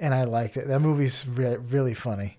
and 0.00 0.12
I 0.14 0.24
like 0.24 0.56
it. 0.56 0.66
That 0.66 0.80
movie's 0.80 1.26
re- 1.28 1.56
really 1.56 1.94
funny. 1.94 2.38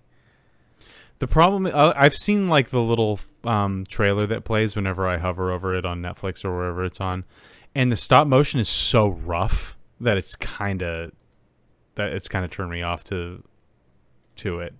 The 1.20 1.28
problem 1.28 1.66
uh, 1.66 1.92
I've 1.96 2.16
seen 2.16 2.48
like 2.48 2.70
the 2.70 2.82
little 2.82 3.20
um, 3.44 3.84
trailer 3.88 4.26
that 4.26 4.44
plays 4.44 4.74
whenever 4.74 5.08
I 5.08 5.18
hover 5.18 5.52
over 5.52 5.74
it 5.74 5.86
on 5.86 6.02
Netflix 6.02 6.44
or 6.44 6.54
wherever 6.54 6.84
it's 6.84 7.00
on, 7.00 7.24
and 7.74 7.92
the 7.92 7.96
stop 7.96 8.26
motion 8.26 8.58
is 8.58 8.68
so 8.68 9.08
rough 9.08 9.76
that 10.00 10.16
it's 10.16 10.34
kind 10.34 10.82
of 10.82 11.12
that 11.94 12.12
it's 12.12 12.28
kind 12.28 12.44
of 12.44 12.50
turned 12.50 12.70
me 12.70 12.82
off 12.82 13.04
to 13.04 13.42
to 14.36 14.60
it. 14.60 14.74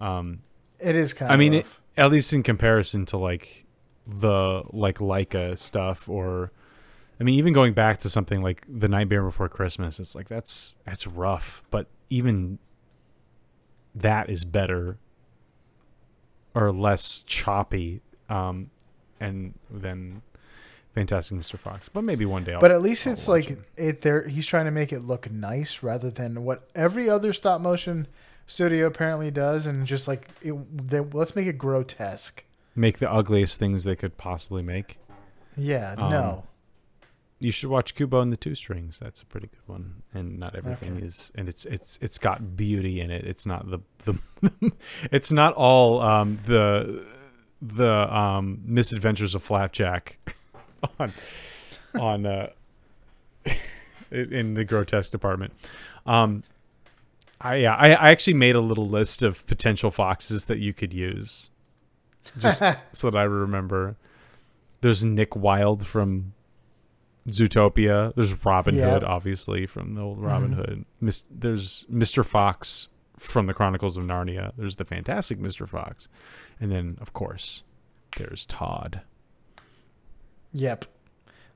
Um, 0.00 0.40
It 0.78 0.94
is 0.94 1.14
kind 1.14 1.30
of. 1.30 1.34
I 1.34 1.38
mean, 1.38 1.54
it, 1.54 1.66
at 1.96 2.10
least 2.10 2.32
in 2.34 2.42
comparison 2.42 3.06
to 3.06 3.16
like 3.16 3.64
the 4.06 4.62
like 4.72 4.98
Laika 4.98 5.58
stuff, 5.58 6.06
or 6.08 6.52
I 7.18 7.24
mean, 7.24 7.38
even 7.38 7.52
going 7.52 7.72
back 7.72 7.98
to 8.00 8.08
something 8.10 8.42
like 8.42 8.64
The 8.68 8.88
Nightmare 8.88 9.22
Before 9.22 9.48
Christmas, 9.48 9.98
it's 9.98 10.14
like 10.14 10.28
that's 10.28 10.76
that's 10.84 11.06
rough, 11.06 11.62
but 11.70 11.86
even 12.10 12.58
that 13.94 14.28
is 14.28 14.44
better 14.44 14.98
or 16.54 16.72
less 16.72 17.22
choppy, 17.22 18.00
um, 18.28 18.70
and 19.20 19.54
then 19.70 20.22
Fantastic 20.94 21.38
Mr. 21.38 21.58
Fox. 21.58 21.88
But 21.88 22.04
maybe 22.04 22.24
one 22.26 22.44
day. 22.44 22.54
I'll, 22.54 22.60
But 22.60 22.70
at 22.70 22.82
least 22.82 23.06
I'll 23.06 23.12
it's 23.14 23.28
like 23.28 23.50
it. 23.50 23.58
it. 23.76 24.00
There, 24.02 24.26
he's 24.28 24.46
trying 24.46 24.64
to 24.66 24.70
make 24.70 24.92
it 24.92 25.00
look 25.00 25.30
nice 25.30 25.82
rather 25.82 26.10
than 26.10 26.44
what 26.44 26.68
every 26.74 27.08
other 27.08 27.32
stop 27.32 27.60
motion 27.60 28.06
studio 28.46 28.86
apparently 28.86 29.30
does, 29.30 29.66
and 29.66 29.86
just 29.86 30.06
like 30.06 30.28
it, 30.42 30.54
they, 30.90 31.00
let's 31.00 31.34
make 31.34 31.46
it 31.46 31.58
grotesque. 31.58 32.44
make 32.74 32.98
the 32.98 33.10
ugliest 33.10 33.58
things 33.58 33.84
they 33.84 33.96
could 33.96 34.16
possibly 34.18 34.62
make. 34.62 34.98
Yeah, 35.56 35.94
Um, 35.96 36.10
no, 36.10 36.44
You 37.38 37.52
should 37.52 37.68
watch 37.68 37.94
Kubo 37.94 38.20
and 38.20 38.32
the 38.32 38.36
Two 38.38 38.54
Strings. 38.54 38.98
That's 38.98 39.20
a 39.20 39.26
pretty 39.26 39.48
good 39.48 39.60
one. 39.66 40.02
And 40.14 40.38
not 40.38 40.54
everything 40.56 40.96
Okay. 40.96 41.06
is, 41.06 41.30
and 41.34 41.48
it's 41.50 41.66
it's 41.66 41.98
it's 42.00 42.16
got 42.18 42.56
beauty 42.56 43.00
in 43.00 43.10
it. 43.10 43.26
It's 43.26 43.44
not 43.44 43.68
the 43.70 43.80
the, 44.04 44.72
it's 45.12 45.30
not 45.30 45.52
all 45.54 46.00
um, 46.00 46.38
the 46.46 47.04
the 47.60 48.14
um, 48.16 48.60
misadventures 48.64 49.34
of 49.34 49.42
Flapjack 49.42 50.18
on 50.98 51.12
on 52.00 52.24
uh, 52.26 52.50
in 54.10 54.32
in 54.32 54.54
the 54.54 54.64
grotesque 54.64 55.12
department. 55.12 55.52
Um, 56.06 56.42
I 57.42 57.56
yeah, 57.56 57.74
I, 57.74 57.88
I 57.90 58.10
actually 58.12 58.34
made 58.34 58.54
a 58.54 58.60
little 58.62 58.88
list 58.88 59.22
of 59.22 59.46
potential 59.46 59.90
foxes 59.90 60.46
that 60.46 60.58
you 60.58 60.72
could 60.72 60.94
use, 60.94 61.50
just 62.38 62.62
so 62.92 63.10
that 63.10 63.18
I 63.18 63.24
remember. 63.24 63.96
There's 64.80 65.04
Nick 65.04 65.34
Wilde 65.36 65.86
from 65.86 66.32
Zootopia. 67.28 68.14
There's 68.14 68.44
Robin 68.44 68.76
Yeah. 68.76 68.90
Hood, 68.90 69.04
obviously 69.04 69.66
from 69.66 69.94
the 69.94 70.00
old 70.00 70.22
Robin 70.22 70.52
Mhm. 70.54 70.56
Hood. 70.56 70.84
Mis- 71.00 71.24
there's 71.30 71.84
Mr. 71.92 72.24
Fox 72.24 72.88
from 73.18 73.46
the 73.46 73.54
Chronicles 73.54 73.96
of 73.96 74.04
Narnia. 74.04 74.52
There's 74.56 74.76
the 74.76 74.84
Fantastic 74.84 75.38
Mr. 75.38 75.68
Fox, 75.68 76.08
and 76.60 76.70
then 76.70 76.96
of 77.00 77.12
course 77.12 77.62
there's 78.16 78.46
Todd 78.46 79.00
Yep. 80.52 80.86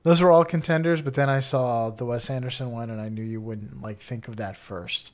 Those 0.03 0.21
were 0.21 0.31
all 0.31 0.45
contenders, 0.45 1.01
but 1.01 1.13
then 1.13 1.29
I 1.29 1.39
saw 1.39 1.89
the 1.89 2.05
Wes 2.05 2.29
Anderson 2.29 2.71
one, 2.71 2.89
and 2.89 2.99
I 2.99 3.09
knew 3.09 3.23
you 3.23 3.39
wouldn't 3.41 3.81
like 3.81 3.99
think 3.99 4.27
of 4.27 4.35
that 4.37 4.57
first. 4.57 5.13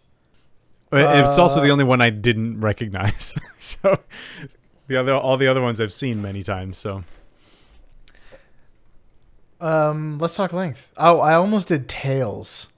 But 0.89 1.17
it's 1.17 1.37
also 1.37 1.61
the 1.61 1.69
Uh, 1.69 1.73
only 1.73 1.83
one 1.83 2.01
I 2.01 2.09
didn't 2.09 2.59
recognize. 2.61 3.37
so 3.57 3.99
the 4.87 4.97
other, 4.97 5.13
all 5.13 5.35
the 5.37 5.47
other 5.47 5.61
ones 5.61 5.81
I've 5.81 5.91
seen 5.93 6.21
many 6.21 6.43
times. 6.43 6.77
So 6.77 7.03
Um, 9.59 10.17
let's 10.19 10.35
talk 10.35 10.53
length. 10.53 10.91
Oh, 10.97 11.19
I 11.19 11.33
almost 11.33 11.67
did 11.69 11.87
Tails. 11.89 12.69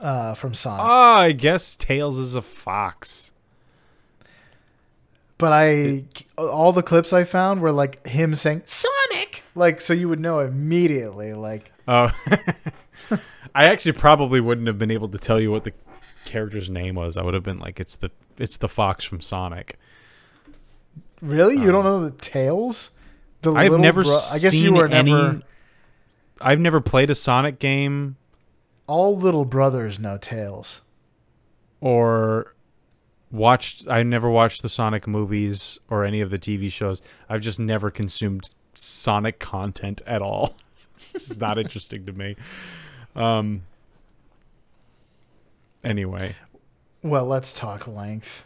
Uh, 0.00 0.34
from 0.34 0.52
Sonic, 0.52 0.82
ah, 0.84 1.18
I 1.20 1.32
guess 1.32 1.74
Tails 1.74 2.18
is 2.18 2.34
a 2.34 2.42
fox. 2.42 3.32
but 5.38 5.52
I 5.54 6.04
all 6.36 6.72
the 6.74 6.82
clips 6.82 7.14
I 7.14 7.24
found 7.24 7.62
were 7.62 7.72
like 7.72 8.06
him 8.06 8.34
saying 8.34 8.62
Sonic, 8.66 9.42
like 9.54 9.80
so 9.80 9.94
you 9.94 10.10
would 10.10 10.20
know 10.20 10.40
immediately. 10.40 11.32
Like, 11.32 11.72
Oh, 11.88 12.10
I 13.54 13.64
actually 13.68 13.92
probably 13.92 14.38
wouldn't 14.38 14.66
have 14.66 14.78
been 14.78 14.90
able 14.90 15.08
to 15.08 15.18
tell 15.18 15.40
you 15.40 15.50
what 15.50 15.64
the 15.64 15.72
character's 16.26 16.68
name 16.68 16.96
was. 16.96 17.16
I 17.16 17.22
would 17.22 17.32
have 17.32 17.42
been 17.44 17.58
like, 17.58 17.80
it's 17.80 17.96
the 17.96 18.10
it's 18.36 18.58
the 18.58 18.68
fox 18.68 19.02
from 19.02 19.22
Sonic. 19.22 19.78
really, 21.22 21.56
you 21.56 21.72
don't 21.72 21.84
know 21.84 22.04
the 22.04 22.10
Tails? 22.10 22.90
The 23.52 23.58
I've 23.60 23.78
never 23.78 24.02
bro- 24.02 24.12
I 24.32 24.38
guess 24.38 24.52
seen 24.52 24.64
you 24.64 24.72
were 24.74 24.86
any. 24.86 25.12
never. 25.12 25.42
I've 26.40 26.60
never 26.60 26.80
played 26.80 27.10
a 27.10 27.14
Sonic 27.14 27.58
game 27.58 28.16
All 28.86 29.16
little 29.16 29.44
brothers 29.44 29.98
know 29.98 30.18
Tails. 30.18 30.82
or 31.80 32.54
watched. 33.30 33.88
I 33.88 34.02
never 34.02 34.28
watched 34.30 34.62
the 34.62 34.68
Sonic 34.68 35.06
movies 35.06 35.78
or 35.90 36.04
any 36.04 36.20
of 36.20 36.30
the 36.30 36.38
TV 36.38 36.70
shows. 36.70 37.00
I've 37.28 37.40
just 37.40 37.58
never 37.58 37.90
consumed 37.90 38.52
Sonic 38.74 39.38
content 39.38 40.02
at 40.06 40.20
all. 40.22 40.56
this 41.12 41.30
is 41.30 41.38
not 41.40 41.58
interesting 41.58 42.04
to 42.06 42.12
me. 42.12 42.36
Um. 43.14 43.62
Anyway, 45.84 46.34
Well, 47.02 47.26
let's 47.26 47.52
talk 47.52 47.86
length. 47.86 48.44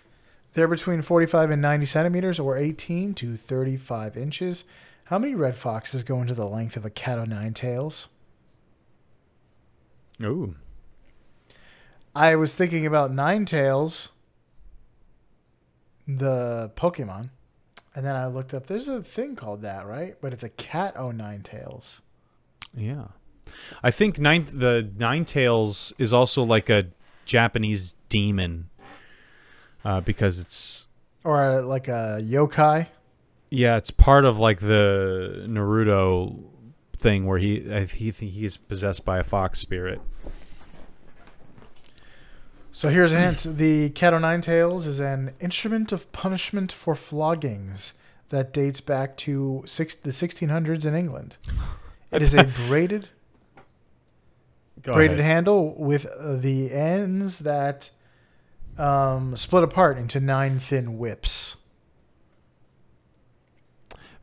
They're 0.53 0.69
between 0.69 1.01
45 1.01 1.51
and 1.53 1.63
90 1.63 1.87
centimeters 1.87 2.39
or 2.41 2.59
18 2.59 3.15
to 3.15 3.37
35 3.37 4.17
inches. 4.17 4.65
How 5.11 5.19
many 5.19 5.35
red 5.35 5.57
foxes 5.57 6.05
go 6.05 6.21
into 6.21 6.35
the 6.35 6.47
length 6.47 6.77
of 6.77 6.85
a 6.85 6.91
cat 6.91 7.19
o' 7.19 7.25
nine 7.25 7.53
tails? 7.53 8.09
ooh, 10.23 10.55
I 12.15 12.37
was 12.37 12.55
thinking 12.55 12.87
about 12.87 13.11
Ninetales, 13.11 14.11
the 16.07 16.71
Pokemon, 16.77 17.31
and 17.93 18.07
then 18.07 18.15
I 18.15 18.29
looked 18.29 18.55
up. 18.55 18.69
There's 18.69 18.87
a 18.87 19.03
thing 19.03 19.35
called 19.35 19.63
that, 19.63 19.85
right? 19.85 20.15
But 20.21 20.33
it's 20.33 20.45
a 20.45 20.49
cat 20.49 20.97
o' 20.97 21.11
nine 21.11 21.43
tails. 21.43 22.03
Yeah, 22.73 23.09
I 23.83 23.91
think 23.91 24.21
nine 24.21 24.47
the 24.53 24.93
Nine 24.97 25.25
Tails 25.25 25.93
is 25.99 26.13
also 26.13 26.45
like 26.45 26.71
a 26.71 26.87
Japanese 27.25 27.97
demon, 28.09 28.71
uh, 29.85 30.03
because 30.03 30.39
it's 30.39 30.87
Or 31.25 31.43
uh, 31.43 31.63
like 31.63 31.89
a 31.89 32.21
yokai. 32.23 32.87
Yeah, 33.51 33.77
it's 33.77 33.91
part 33.91 34.25
of 34.25 34.39
like 34.39 34.61
the 34.61 35.45
Naruto 35.49 36.45
thing 36.99 37.27
where 37.27 37.39
he 37.39 37.73
I 37.73 37.85
he 37.85 38.11
think 38.11 38.33
he 38.33 38.45
is 38.45 38.57
possessed 38.57 39.05
by 39.05 39.19
a 39.19 39.25
fox 39.25 39.59
spirit. 39.59 40.01
So 42.73 42.89
here's 42.89 43.13
a 43.13 43.21
hint. 43.21 43.47
The 43.59 43.91
cat 43.91 44.15
o' 44.15 44.19
nine 44.19 44.41
tails 44.43 44.87
is 44.87 45.01
an 45.01 45.35
instrument 45.41 45.91
of 45.93 46.11
punishment 46.13 46.71
for 46.71 46.95
floggings 46.95 47.95
that 48.29 48.53
dates 48.53 48.81
back 48.81 49.17
to 49.19 49.65
six, 49.67 49.97
the 49.97 50.11
1600s 50.11 50.87
in 50.87 50.95
England. 50.95 51.37
It 52.13 52.23
is 52.23 52.33
a 52.33 52.45
braided 52.69 53.09
Go 54.83 54.93
braided 54.95 55.19
ahead. 55.19 55.33
handle 55.33 55.75
with 55.77 56.07
uh, 56.07 56.37
the 56.37 56.71
ends 56.73 57.41
that 57.41 57.91
um, 58.79 59.35
split 59.37 59.65
apart 59.65 59.99
into 59.99 60.21
nine 60.21 60.61
thin 60.61 60.97
whips. 60.97 61.57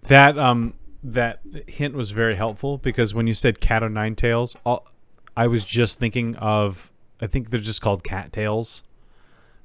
That 0.08 0.38
um 0.38 0.74
that 1.04 1.40
hint 1.68 1.94
was 1.94 2.12
very 2.12 2.36
helpful 2.36 2.78
because 2.78 3.14
when 3.14 3.28
you 3.28 3.34
said 3.34 3.60
cat 3.60 3.84
o' 3.84 3.88
nine 3.88 4.16
tails, 4.16 4.56
all, 4.66 4.86
I 5.36 5.48
was 5.48 5.66
just 5.66 6.00
thinking 6.00 6.36
of 6.38 6.92
I 7.22 7.28
think 7.28 7.50
they're 7.50 7.60
just 7.60 7.82
called 7.82 8.04
cat 8.04 8.32
tails. 8.34 8.84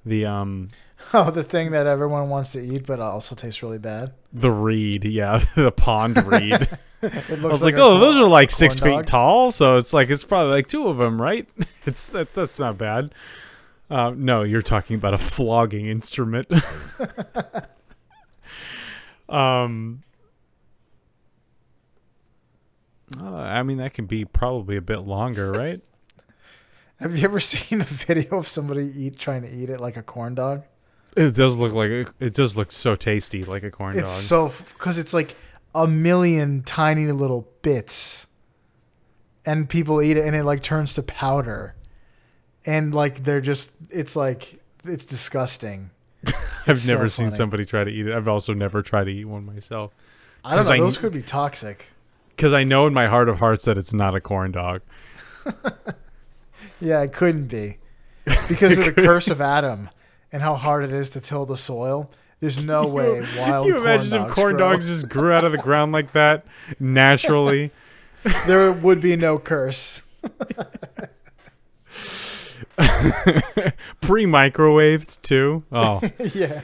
The 0.05 0.27
um 0.27 0.69
Oh, 1.15 1.31
the 1.31 1.43
thing 1.43 1.73
that 1.73 1.87
everyone 1.87 2.29
wants 2.29 2.53
to 2.53 2.61
eat, 2.61 2.87
but 2.87 3.01
also 3.01 3.35
tastes 3.35 3.63
really 3.63 3.79
bad. 3.79 4.13
the 4.33 4.51
reed, 4.51 5.05
yeah, 5.05 5.45
the 5.57 5.73
pond 5.73 6.23
reed. 6.27 6.69
It 7.03 7.31
I 7.31 7.47
was 7.47 7.63
like, 7.63 7.75
a 7.75 7.81
oh, 7.81 7.99
those 7.99 8.17
are 8.17 8.29
like 8.29 8.51
six 8.51 8.79
feet 8.79 9.07
tall, 9.07 9.51
so 9.51 9.77
it's 9.77 9.93
like 9.93 10.09
it's 10.09 10.23
probably 10.23 10.53
like 10.53 10.69
two 10.69 10.87
of 10.87 10.99
them, 10.99 11.21
right? 11.21 11.49
It's 11.85 12.07
that 12.09 12.33
that's 12.33 12.61
not 12.61 12.79
bad. 12.79 13.13
Uh, 13.91 14.13
no, 14.17 14.45
you're 14.45 14.63
talking 14.63 14.95
about 14.95 15.13
a 15.13 15.19
flogging 15.19 15.87
instrument. 15.87 16.47
um, 19.29 20.03
uh, 23.21 23.35
I 23.35 23.63
mean 23.63 23.79
that 23.79 23.95
can 23.95 24.07
be 24.07 24.25
probably 24.25 24.77
a 24.77 24.81
bit 24.83 25.01
longer, 25.01 25.51
right? 25.63 25.81
Have 27.01 27.17
you 27.17 27.25
ever 27.25 27.41
seen 27.41 27.81
a 27.81 27.85
video 27.85 28.37
of 28.37 28.47
somebody 28.47 28.91
eat 28.97 29.19
trying 29.19 29.43
to 29.43 29.51
eat 29.53 29.71
it 29.71 29.81
like 29.81 29.97
a 29.97 30.03
corn 30.03 30.35
dog? 30.35 30.63
It 31.17 31.35
does 31.35 31.57
look 31.57 31.73
like 31.73 31.91
it, 31.91 32.09
it 32.21 32.35
does 32.35 32.57
look 32.57 32.73
so 32.73 32.95
tasty, 32.97 33.45
like 33.45 33.63
a 33.65 33.71
corn 33.71 33.99
It's 33.99 34.29
dog. 34.31 34.51
so 34.51 34.65
because 34.75 34.99
it's 34.99 35.13
like 35.13 35.35
a 35.75 35.87
million 35.87 36.63
tiny 36.63 37.11
little 37.13 37.49
bits, 37.63 38.27
and 39.45 39.69
people 39.69 40.01
eat 40.01 40.17
it, 40.17 40.25
and 40.25 40.35
it 40.37 40.45
like 40.45 40.63
turns 40.63 40.95
to 40.95 41.03
powder, 41.03 41.75
and 42.65 42.95
like 42.95 43.25
they're 43.25 43.41
just 43.41 43.71
it's 43.91 44.17
like 44.17 44.61
it's 44.85 45.05
disgusting. 45.05 45.91
I've 46.67 46.79
so 46.79 46.95
never 46.95 47.09
seen 47.09 47.27
funny. 47.27 47.37
somebody 47.37 47.65
try 47.65 47.85
to 47.85 47.91
eat 47.91 48.07
it. 48.07 48.15
I've 48.15 48.29
also 48.29 48.55
never 48.55 48.81
tried 48.81 49.05
to 49.05 49.11
eat 49.11 49.25
one 49.25 49.45
myself 49.45 49.93
I 50.45 50.55
don't 50.57 50.67
know. 50.67 50.73
I 50.73 50.79
those 50.79 50.97
kn- 50.97 51.03
could 51.03 51.13
be 51.13 51.23
toxic. 51.23 51.89
Because 52.37 52.53
I 52.53 52.65
know 52.65 52.87
in 52.87 52.95
my 52.95 53.07
heart 53.09 53.29
of 53.29 53.39
hearts 53.39 53.65
that 53.65 53.79
it's 53.79 53.93
not 53.93 54.15
a 54.15 54.21
corn 54.21 54.53
dog. 54.53 54.83
Yeah, 56.83 57.03
it 57.03 57.13
couldn't 57.13 57.47
be 57.47 57.79
because 58.49 58.77
of 58.77 58.85
the 58.85 58.93
curse 58.93 59.29
of 59.29 59.41
Adam 59.41 59.89
and 60.33 60.43
how 60.43 60.57
hard 60.57 60.83
it 60.85 60.93
is 60.93 61.11
to 61.11 61.21
till 61.21 61.47
the 61.47 61.57
soil. 61.57 62.11
There's 62.41 62.61
no 62.61 62.89
way 62.89 63.21
wild 63.39 63.69
you 63.69 63.75
corn 63.75 63.85
imagine 63.85 64.11
dogs 64.11 64.29
if 64.31 64.35
corn 64.35 64.57
grow. 64.57 64.71
dogs 64.73 64.87
just 64.87 65.09
grew 65.09 65.31
out 65.31 65.45
of 65.45 65.53
the 65.53 65.59
ground 65.59 65.93
like 65.93 66.11
that 66.13 66.45
naturally? 66.81 67.71
there 68.49 68.73
would 68.73 69.01
be 69.01 69.15
no 69.15 69.39
curse. 69.39 70.03
Pre-microwaved 74.01 75.23
too. 75.23 75.63
Oh, 75.71 76.01
yeah, 76.35 76.63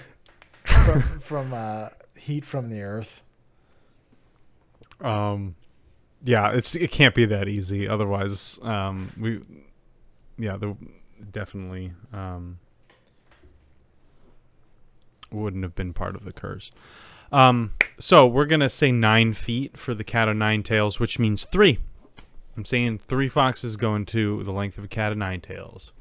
from, 0.65 1.21
from 1.21 1.55
uh, 1.55 1.91
heat 2.17 2.45
from 2.45 2.71
the 2.71 2.83
earth. 2.83 3.23
Um, 5.01 5.55
yeah. 6.25 6.53
It's 6.53 6.75
it 6.75 6.91
can't 6.91 7.15
be 7.15 7.25
that 7.27 7.49
easy. 7.49 7.89
Otherwise, 7.89 8.59
um, 8.63 9.13
we, 9.19 9.41
yeah, 10.39 10.57
the 10.57 10.77
definitely 11.31 11.93
um 12.13 12.59
wouldn't 15.31 15.63
have 15.63 15.75
been 15.75 15.93
part 15.93 16.15
of 16.15 16.25
the 16.25 16.33
curse. 16.33 16.71
Um, 17.31 17.75
so 17.99 18.27
we're 18.27 18.47
gonna 18.47 18.71
say 18.71 18.91
nine 18.91 19.33
feet 19.35 19.77
for 19.77 19.95
the 19.95 20.05
cat 20.05 20.29
of 20.29 20.37
nine 20.37 20.63
tails, 20.63 20.99
which 20.99 21.19
means 21.19 21.45
three. 21.45 21.79
I'm 22.57 22.65
saying 22.65 22.99
three 22.99 23.29
foxes 23.29 23.77
go 23.77 23.95
into 23.95 24.43
the 24.43 24.53
length 24.53 24.79
of 24.79 24.85
a 24.85 24.89
cat 24.89 25.13
of 25.13 25.19
nine 25.19 25.41
tails. 25.41 25.93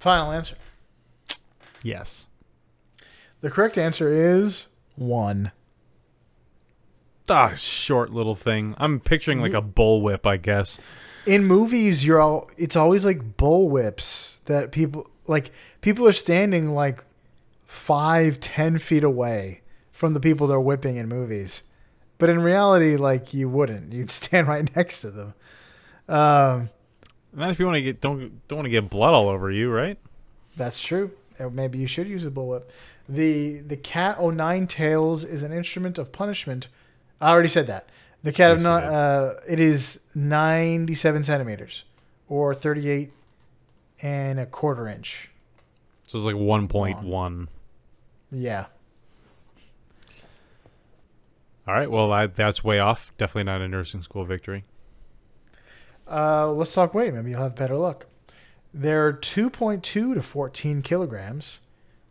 Final 0.00 0.32
answer. 0.32 0.56
Yes. 1.82 2.26
The 3.40 3.50
correct 3.50 3.78
answer 3.78 4.12
is 4.12 4.66
one. 4.96 5.52
Ah, 7.30 7.54
short 7.54 8.10
little 8.10 8.34
thing. 8.34 8.74
I'm 8.78 9.00
picturing 9.00 9.40
like 9.40 9.54
a 9.54 9.62
bullwhip, 9.62 10.26
I 10.26 10.36
guess. 10.36 10.78
In 11.26 11.44
movies, 11.44 12.06
you're 12.06 12.20
all. 12.20 12.50
It's 12.56 12.76
always 12.76 13.04
like 13.04 13.36
bullwhips 13.36 14.38
that 14.46 14.72
people 14.72 15.08
like. 15.26 15.50
People 15.80 16.06
are 16.08 16.12
standing 16.12 16.74
like 16.74 17.04
five, 17.66 18.40
ten 18.40 18.78
feet 18.78 19.04
away 19.04 19.60
from 19.92 20.14
the 20.14 20.20
people 20.20 20.46
they're 20.46 20.60
whipping 20.60 20.96
in 20.96 21.08
movies, 21.08 21.64
but 22.18 22.28
in 22.28 22.40
reality, 22.40 22.96
like 22.96 23.34
you 23.34 23.48
wouldn't. 23.48 23.92
You'd 23.92 24.10
stand 24.22 24.48
right 24.48 24.74
next 24.74 25.02
to 25.02 25.10
them. 25.10 25.34
Um, 26.08 26.70
Not 27.34 27.50
if 27.50 27.58
you 27.58 27.66
want 27.66 27.76
to 27.76 27.82
get 27.82 28.00
don't 28.00 28.46
don't 28.48 28.58
want 28.58 28.66
to 28.66 28.70
get 28.70 28.88
blood 28.88 29.12
all 29.12 29.28
over 29.28 29.50
you, 29.50 29.70
right? 29.70 29.98
That's 30.56 30.80
true. 30.80 31.10
Uh, 31.38 31.50
Maybe 31.50 31.78
you 31.78 31.86
should 31.86 32.08
use 32.08 32.24
a 32.24 32.30
bullwhip. 32.30 32.64
The 33.08 33.58
the 33.60 33.76
cat 33.76 34.16
o' 34.18 34.30
nine 34.30 34.66
tails 34.66 35.24
is 35.24 35.42
an 35.42 35.52
instrument 35.52 35.98
of 35.98 36.10
punishment. 36.10 36.68
I 37.20 37.30
already 37.30 37.48
said 37.48 37.66
that. 37.66 37.88
The 38.22 38.32
cat 38.32 38.52
of 38.52 38.58
Yes, 38.58 38.64
you 38.64 38.68
nine. 38.70 38.82
did. 38.82 38.92
Uh, 38.92 39.34
it 39.48 39.58
is 39.60 40.00
ninety 40.14 40.94
seven 40.94 41.22
centimeters, 41.24 41.84
or 42.28 42.54
thirty 42.54 42.88
eight 42.90 43.12
and 44.00 44.38
a 44.40 44.46
quarter 44.46 44.86
inch. 44.88 45.30
So 46.06 46.16
it's 46.18 46.24
like 46.24 46.36
1.1. 46.36 47.48
Yeah. 48.30 48.66
All 51.66 51.74
right. 51.74 51.90
Well, 51.90 52.10
I, 52.12 52.26
that's 52.28 52.62
way 52.64 52.78
off. 52.78 53.12
Definitely 53.18 53.44
not 53.44 53.60
a 53.60 53.68
nursing 53.68 54.00
school 54.02 54.24
victory. 54.24 54.64
Uh, 56.10 56.50
let's 56.50 56.72
talk 56.72 56.94
weight. 56.94 57.12
Maybe 57.12 57.32
you'll 57.32 57.42
have 57.42 57.54
better 57.54 57.76
luck. 57.76 58.06
They're 58.72 59.12
2.2 59.12 59.82
to 59.82 60.22
14 60.22 60.80
kilograms, 60.82 61.60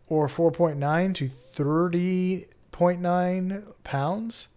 or 0.08 0.28
4.9 0.28 1.16
to 1.16 1.30
30.9 1.56 3.64
pounds. 3.84 4.48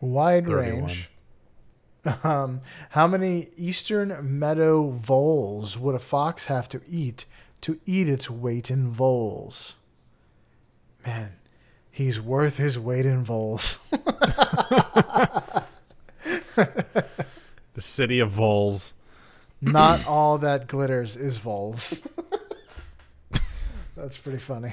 Wide 0.00 0.46
31. 0.46 0.80
range. 0.82 1.10
Um, 2.22 2.60
how 2.90 3.08
many 3.08 3.48
eastern 3.56 4.38
meadow 4.38 4.90
voles 4.90 5.76
would 5.76 5.96
a 5.96 5.98
fox 5.98 6.46
have 6.46 6.68
to 6.68 6.80
eat 6.88 7.26
to 7.62 7.80
eat 7.84 8.08
its 8.08 8.30
weight 8.30 8.70
in 8.70 8.88
voles? 8.90 9.74
Man, 11.04 11.32
he's 11.90 12.20
worth 12.20 12.58
his 12.58 12.78
weight 12.78 13.06
in 13.06 13.24
voles. 13.24 13.80
The 17.76 17.82
city 17.82 18.20
of 18.20 18.30
voles. 18.30 18.94
Not 19.60 20.06
all 20.08 20.38
that 20.38 20.66
glitters 20.66 21.14
is 21.14 21.36
voles. 21.36 22.00
That's 23.96 24.16
pretty 24.16 24.38
funny. 24.38 24.72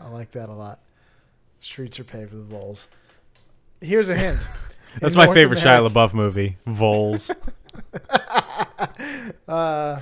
I 0.00 0.08
like 0.08 0.30
that 0.30 0.48
a 0.48 0.54
lot. 0.54 0.80
Streets 1.60 2.00
are 2.00 2.04
paved 2.04 2.32
with 2.32 2.48
voles. 2.48 2.88
Here's 3.82 4.08
a 4.08 4.16
hint. 4.16 4.48
That's 5.00 5.14
In 5.14 5.18
my 5.18 5.24
North 5.26 5.36
favorite 5.36 5.58
Shia 5.58 5.78
America- 5.78 5.94
LaBeouf 5.94 6.14
movie, 6.14 6.56
Voles. 6.66 7.30
Uh, 9.48 10.00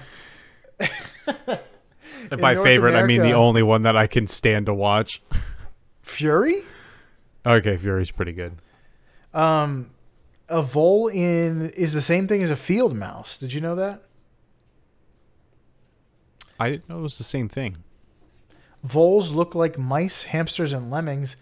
And 2.31 2.41
by 2.41 2.55
North 2.55 2.65
favorite, 2.67 2.95
I 2.95 3.03
mean 3.05 3.19
the 3.19 3.25
America- 3.29 3.39
only 3.39 3.63
one 3.63 3.83
that 3.83 3.97
I 3.97 4.07
can 4.07 4.27
stand 4.27 4.67
to 4.67 4.75
watch. 4.75 5.23
Fury? 6.03 6.63
Okay, 7.45 7.77
Fury's 7.77 8.11
pretty 8.11 8.33
good. 8.33 8.57
Um, 9.35 9.91
a 10.49 10.63
vole 10.63 11.09
in 11.09 11.71
is 11.71 11.93
the 11.93 12.01
same 12.01 12.27
thing 12.29 12.43
as 12.43 12.51
a 12.51 12.57
field 12.57 12.97
mouse. 12.97 13.39
Did 13.39 13.53
you 13.53 13.61
know 13.61 13.75
that? 13.77 14.03
I 16.59 16.71
didn't 16.71 16.89
know 16.89 16.99
it 16.99 17.03
was 17.03 17.19
the 17.19 17.25
same 17.25 17.49
thing. 17.49 17.79
Voles 18.87 19.33
look 19.33 19.55
like 19.55 19.79
mice, 19.79 20.25
hamsters, 20.25 20.73
and 20.73 20.91
lemmings, 20.91 21.37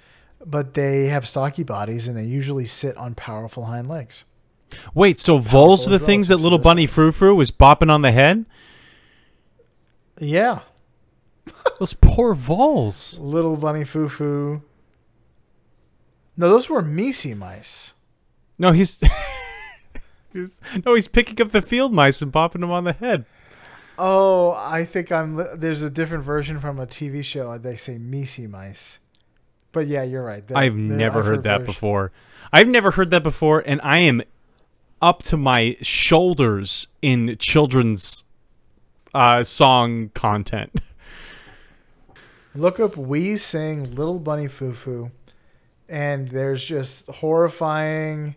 but 0.44 0.74
they 0.74 1.06
have 1.06 1.26
stocky 1.26 1.62
bodies 1.62 2.06
and 2.08 2.16
they 2.16 2.24
usually 2.24 2.66
sit 2.66 2.96
on 2.96 3.14
powerful 3.14 3.64
hind 3.66 3.88
legs. 3.88 4.24
Wait, 4.94 5.18
so 5.18 5.38
voles 5.38 5.86
are 5.86 5.90
the 5.90 5.98
things 5.98 6.28
that 6.28 6.36
little 6.36 6.58
bunny. 6.58 6.86
Frou 6.86 7.10
Frou 7.12 7.34
was 7.34 7.50
bopping 7.50 7.90
on 7.90 8.02
the 8.02 8.12
head? 8.12 8.44
Yeah, 10.20 10.60
Those 11.78 11.94
poor 11.94 12.34
voles. 12.34 13.18
little 13.18 13.56
bunny 13.56 13.84
foo 13.84 14.08
foo. 14.08 14.62
No, 16.36 16.48
those 16.48 16.68
were 16.68 16.82
Misi 16.82 17.34
mice. 17.34 17.94
No, 18.58 18.72
he's, 18.72 19.00
he's 20.32 20.60
no, 20.84 20.94
he's 20.94 21.08
picking 21.08 21.40
up 21.40 21.52
the 21.52 21.62
field 21.62 21.92
mice 21.92 22.20
and 22.20 22.32
bopping 22.32 22.60
them 22.60 22.70
on 22.70 22.84
the 22.84 22.92
head. 22.92 23.24
Oh, 23.96 24.52
I 24.56 24.84
think 24.84 25.10
I'm. 25.10 25.36
There's 25.56 25.82
a 25.82 25.90
different 25.90 26.24
version 26.24 26.60
from 26.60 26.78
a 26.78 26.86
TV 26.86 27.24
show. 27.24 27.56
They 27.58 27.76
say 27.76 27.98
Misi 27.98 28.46
mice. 28.46 28.98
But 29.78 29.86
yeah, 29.86 30.02
you're 30.02 30.24
right. 30.24 30.44
They're- 30.44 30.56
I've 30.56 30.74
they're- 30.74 30.82
never 30.82 31.22
heard 31.22 31.44
that 31.44 31.58
version- 31.58 31.66
before. 31.66 32.10
I've 32.52 32.66
never 32.66 32.90
heard 32.90 33.10
that 33.12 33.22
before, 33.22 33.62
and 33.64 33.80
I 33.84 33.98
am 33.98 34.22
up 35.00 35.22
to 35.24 35.36
my 35.36 35.76
shoulders 35.82 36.88
in 37.00 37.36
children's 37.38 38.24
uh, 39.14 39.44
song 39.44 40.08
content. 40.16 40.80
Look 42.56 42.80
up 42.80 42.96
"We 42.96 43.36
Sing 43.36 43.94
Little 43.94 44.18
Bunny 44.18 44.48
Foo 44.48 44.72
Foo," 44.74 45.12
and 45.88 46.26
there's 46.30 46.64
just 46.64 47.08
horrifying, 47.08 48.34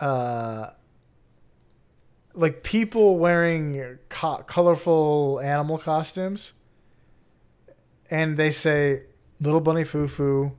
uh, 0.00 0.68
like 2.32 2.62
people 2.62 3.18
wearing 3.18 3.98
co- 4.08 4.44
colorful 4.46 5.40
animal 5.42 5.78
costumes, 5.78 6.52
and 8.08 8.36
they 8.36 8.52
say 8.52 9.02
"Little 9.40 9.60
Bunny 9.60 9.84
Foo 9.84 10.08
Foo," 10.08 10.52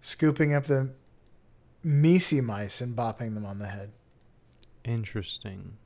scooping 0.00 0.54
up 0.54 0.64
the 0.64 0.90
Misi 1.82 2.40
mice 2.40 2.80
and 2.80 2.96
bopping 2.96 3.34
them 3.34 3.46
on 3.46 3.58
the 3.58 3.68
head. 3.68 3.92
Interesting. 4.84 5.76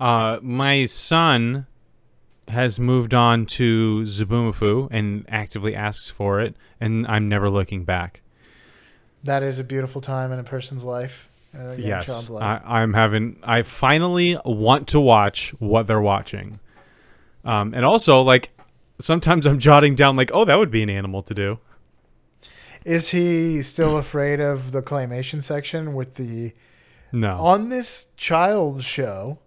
Uh, 0.00 0.38
my 0.42 0.86
son 0.86 1.66
has 2.48 2.78
moved 2.78 3.14
on 3.14 3.46
to 3.46 4.02
Zoboomafoo 4.02 4.88
and 4.90 5.24
actively 5.28 5.74
asks 5.74 6.10
for 6.10 6.40
it, 6.40 6.56
and 6.80 7.06
I'm 7.06 7.28
never 7.28 7.48
looking 7.48 7.84
back. 7.84 8.22
That 9.22 9.42
is 9.42 9.58
a 9.58 9.64
beautiful 9.64 10.00
time 10.00 10.32
in 10.32 10.38
a 10.38 10.44
person's 10.44 10.84
life. 10.84 11.30
A 11.56 11.76
yes, 11.76 12.28
life. 12.28 12.42
I, 12.42 12.80
I'm 12.82 12.94
having. 12.94 13.38
I 13.42 13.62
finally 13.62 14.36
want 14.44 14.88
to 14.88 15.00
watch 15.00 15.54
what 15.58 15.86
they're 15.86 16.00
watching, 16.00 16.58
um, 17.44 17.72
and 17.74 17.84
also 17.84 18.22
like 18.22 18.50
sometimes 19.00 19.46
I'm 19.46 19.58
jotting 19.58 19.94
down 19.94 20.16
like, 20.16 20.30
oh, 20.32 20.44
that 20.44 20.58
would 20.58 20.70
be 20.70 20.82
an 20.82 20.90
animal 20.90 21.22
to 21.22 21.34
do. 21.34 21.58
Is 22.84 23.10
he 23.10 23.62
still 23.62 23.96
afraid 23.96 24.40
of 24.40 24.72
the 24.72 24.82
claymation 24.82 25.42
section 25.42 25.94
with 25.94 26.14
the 26.14 26.52
No, 27.12 27.38
on 27.38 27.70
this 27.70 28.08
child 28.16 28.82
show 28.82 29.38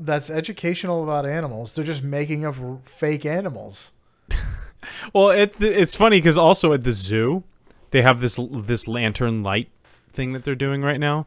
that's 0.00 0.30
educational 0.30 1.02
about 1.02 1.26
animals? 1.26 1.74
They're 1.74 1.84
just 1.84 2.02
making 2.02 2.46
up 2.46 2.56
fake 2.84 3.26
animals. 3.26 3.92
well, 5.12 5.28
it, 5.28 5.60
it's 5.60 5.94
funny 5.94 6.18
because 6.18 6.38
also 6.38 6.72
at 6.72 6.84
the 6.84 6.92
zoo, 6.92 7.44
they 7.90 8.00
have 8.00 8.22
this 8.22 8.38
this 8.50 8.88
lantern 8.88 9.42
light 9.42 9.68
thing 10.10 10.32
that 10.32 10.44
they're 10.44 10.54
doing 10.54 10.80
right 10.80 11.00
now, 11.00 11.26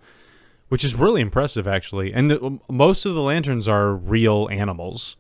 which 0.69 0.84
is 0.84 0.95
really 0.95 1.21
impressive 1.21 1.67
actually. 1.67 2.13
And 2.13 2.32
the, 2.32 2.60
most 2.67 3.06
of 3.06 3.13
the 3.13 3.21
lanterns 3.21 3.67
are 3.67 3.93
real 3.93 4.49
animals. 4.51 5.17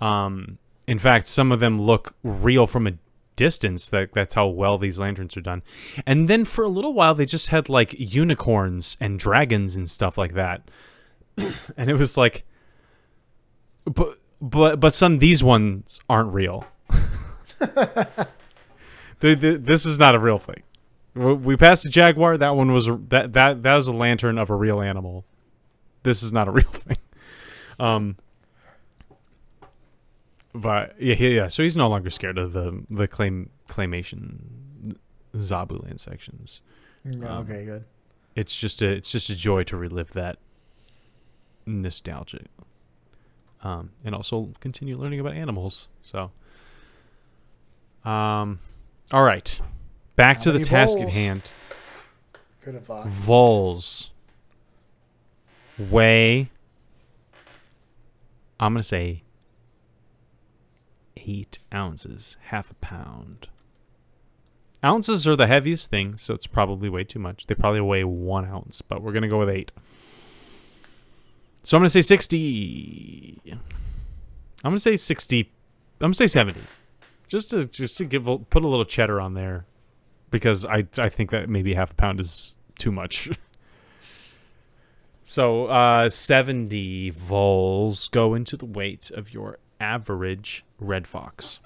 Um, 0.00 0.56
in 0.86 0.98
fact, 0.98 1.26
some 1.26 1.52
of 1.52 1.60
them 1.60 1.80
look 1.80 2.14
real 2.22 2.66
from 2.66 2.86
a 2.86 2.94
distance. 3.36 3.88
That 3.88 4.12
that's 4.12 4.34
how 4.34 4.48
well 4.48 4.78
these 4.78 4.98
lanterns 4.98 5.36
are 5.36 5.42
done. 5.42 5.62
And 6.06 6.28
then 6.28 6.44
for 6.44 6.64
a 6.64 6.68
little 6.68 6.94
while, 6.94 7.14
they 7.14 7.26
just 7.26 7.48
had 7.48 7.68
like 7.68 7.94
unicorns 7.98 8.96
and 9.00 9.18
dragons 9.18 9.76
and 9.76 9.88
stuff 9.88 10.18
like 10.18 10.34
that. 10.34 10.68
and 11.76 11.90
it 11.90 11.94
was 11.94 12.16
like, 12.16 12.44
but 13.84 14.18
but 14.40 14.80
but 14.80 14.94
son, 14.94 15.18
these 15.18 15.42
ones 15.42 16.00
aren't 16.08 16.32
real. 16.34 16.66
This 19.20 19.84
is 19.84 19.98
not 19.98 20.14
a 20.14 20.18
real 20.18 20.38
thing. 20.38 20.62
We 21.14 21.56
passed 21.56 21.84
the 21.84 21.90
jaguar. 21.90 22.36
That 22.36 22.56
one 22.56 22.72
was 22.72 22.86
that 22.86 23.32
that 23.34 23.62
that 23.62 23.74
was 23.74 23.86
a 23.86 23.92
lantern 23.92 24.38
of 24.38 24.48
a 24.48 24.54
real 24.54 24.80
animal. 24.80 25.24
This 26.02 26.22
is 26.22 26.32
not 26.32 26.48
a 26.48 26.50
real 26.60 26.70
thing. 26.70 26.96
Um. 27.78 28.16
But 30.52 31.00
yeah, 31.00 31.14
yeah, 31.18 31.28
yeah. 31.28 31.48
So 31.48 31.62
he's 31.62 31.76
no 31.76 31.88
longer 31.88 32.10
scared 32.10 32.38
of 32.38 32.52
the 32.52 32.84
the 32.90 33.06
claim 33.06 33.50
claymation 33.68 34.96
Zabuland 35.36 36.00
sections. 36.00 36.60
Mm, 37.06 37.24
Um, 37.26 37.44
okay, 37.44 37.64
good. 37.64 37.84
It's 38.34 38.58
just 38.58 38.82
a 38.82 38.88
it's 38.90 39.12
just 39.12 39.30
a 39.30 39.36
joy 39.36 39.62
to 39.64 39.76
relive 39.76 40.12
that 40.12 40.38
nostalgia. 41.66 42.44
Um, 43.62 43.90
and 44.04 44.14
also 44.14 44.52
continue 44.60 44.96
learning 44.96 45.20
about 45.20 45.34
animals. 45.34 45.88
So, 46.00 46.30
um, 48.04 48.58
all 49.12 49.22
right, 49.22 49.60
back 50.16 50.38
How 50.38 50.44
to 50.44 50.52
the 50.52 50.64
task 50.64 50.98
at 50.98 51.10
hand. 51.10 51.42
Good 52.64 52.74
advice. 52.76 53.06
Voles 53.06 54.10
weigh. 55.78 56.50
I'm 58.58 58.72
gonna 58.72 58.82
say 58.82 59.22
eight 61.26 61.58
ounces, 61.72 62.36
half 62.46 62.70
a 62.70 62.74
pound. 62.74 63.48
Ounces 64.82 65.26
are 65.26 65.36
the 65.36 65.46
heaviest 65.46 65.90
thing, 65.90 66.16
so 66.16 66.32
it's 66.32 66.46
probably 66.46 66.88
way 66.88 67.04
too 67.04 67.18
much. 67.18 67.46
They 67.46 67.54
probably 67.54 67.82
weigh 67.82 68.04
one 68.04 68.46
ounce, 68.46 68.80
but 68.80 69.02
we're 69.02 69.12
gonna 69.12 69.28
go 69.28 69.38
with 69.38 69.50
eight. 69.50 69.72
So 71.64 71.76
I'm 71.76 71.80
gonna 71.80 71.90
say 71.90 72.02
sixty. 72.02 73.40
I'm 73.50 73.60
gonna 74.70 74.80
say 74.80 74.96
sixty. 74.96 75.50
I'm 76.00 76.06
gonna 76.06 76.14
say 76.14 76.26
seventy, 76.26 76.62
just 77.28 77.50
to 77.50 77.66
just 77.66 77.98
to 77.98 78.06
give 78.06 78.24
put 78.24 78.64
a 78.64 78.68
little 78.68 78.86
cheddar 78.86 79.20
on 79.20 79.34
there, 79.34 79.66
because 80.30 80.64
I 80.64 80.86
I 80.96 81.10
think 81.10 81.30
that 81.30 81.50
maybe 81.50 81.74
half 81.74 81.90
a 81.90 81.94
pound 81.94 82.18
is 82.18 82.56
too 82.78 82.90
much. 82.90 83.28
so 85.24 85.66
uh, 85.66 86.08
seventy 86.08 87.10
voles 87.10 88.08
go 88.08 88.34
into 88.34 88.56
the 88.56 88.66
weight 88.66 89.10
of 89.10 89.34
your 89.34 89.58
average 89.80 90.64
red 90.78 91.06
fox. 91.06 91.58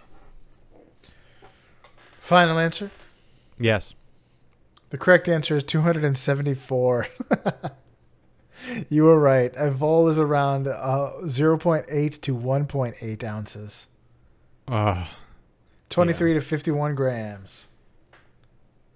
Final 2.18 2.59
answer. 2.59 2.90
Yes. 3.59 3.94
The 4.90 4.98
correct 4.98 5.29
answer 5.29 5.57
is 5.57 5.64
274. 5.64 7.07
you 8.88 9.05
were 9.05 9.18
right. 9.18 9.53
A 9.57 9.70
vole 9.70 10.09
is 10.09 10.18
around 10.18 10.66
uh, 10.68 11.11
0.8 11.24 12.20
to 12.20 12.37
1.8 12.37 13.24
ounces, 13.24 13.88
Uh, 14.68 15.07
23 15.90 16.35
to 16.35 16.40
51 16.40 16.94
grams. 16.94 17.68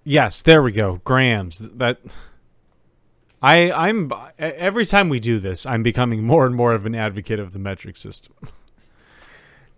Yes, 0.05 0.41
there 0.41 0.63
we 0.63 0.73
go. 0.73 1.01
Grams. 1.05 1.59
That 1.59 1.99
I 3.43 3.71
I'm 3.71 4.11
every 4.39 4.87
time 4.87 5.11
we 5.11 5.21
do 5.21 5.39
this, 5.39 5.67
I'm 5.67 5.83
becoming 5.83 6.23
more 6.23 6.47
and 6.47 6.55
more 6.55 6.73
of 6.73 6.87
an 6.87 6.95
advocate 6.95 7.39
of 7.39 7.53
the 7.53 7.59
metric 7.59 7.97
system. 7.97 8.35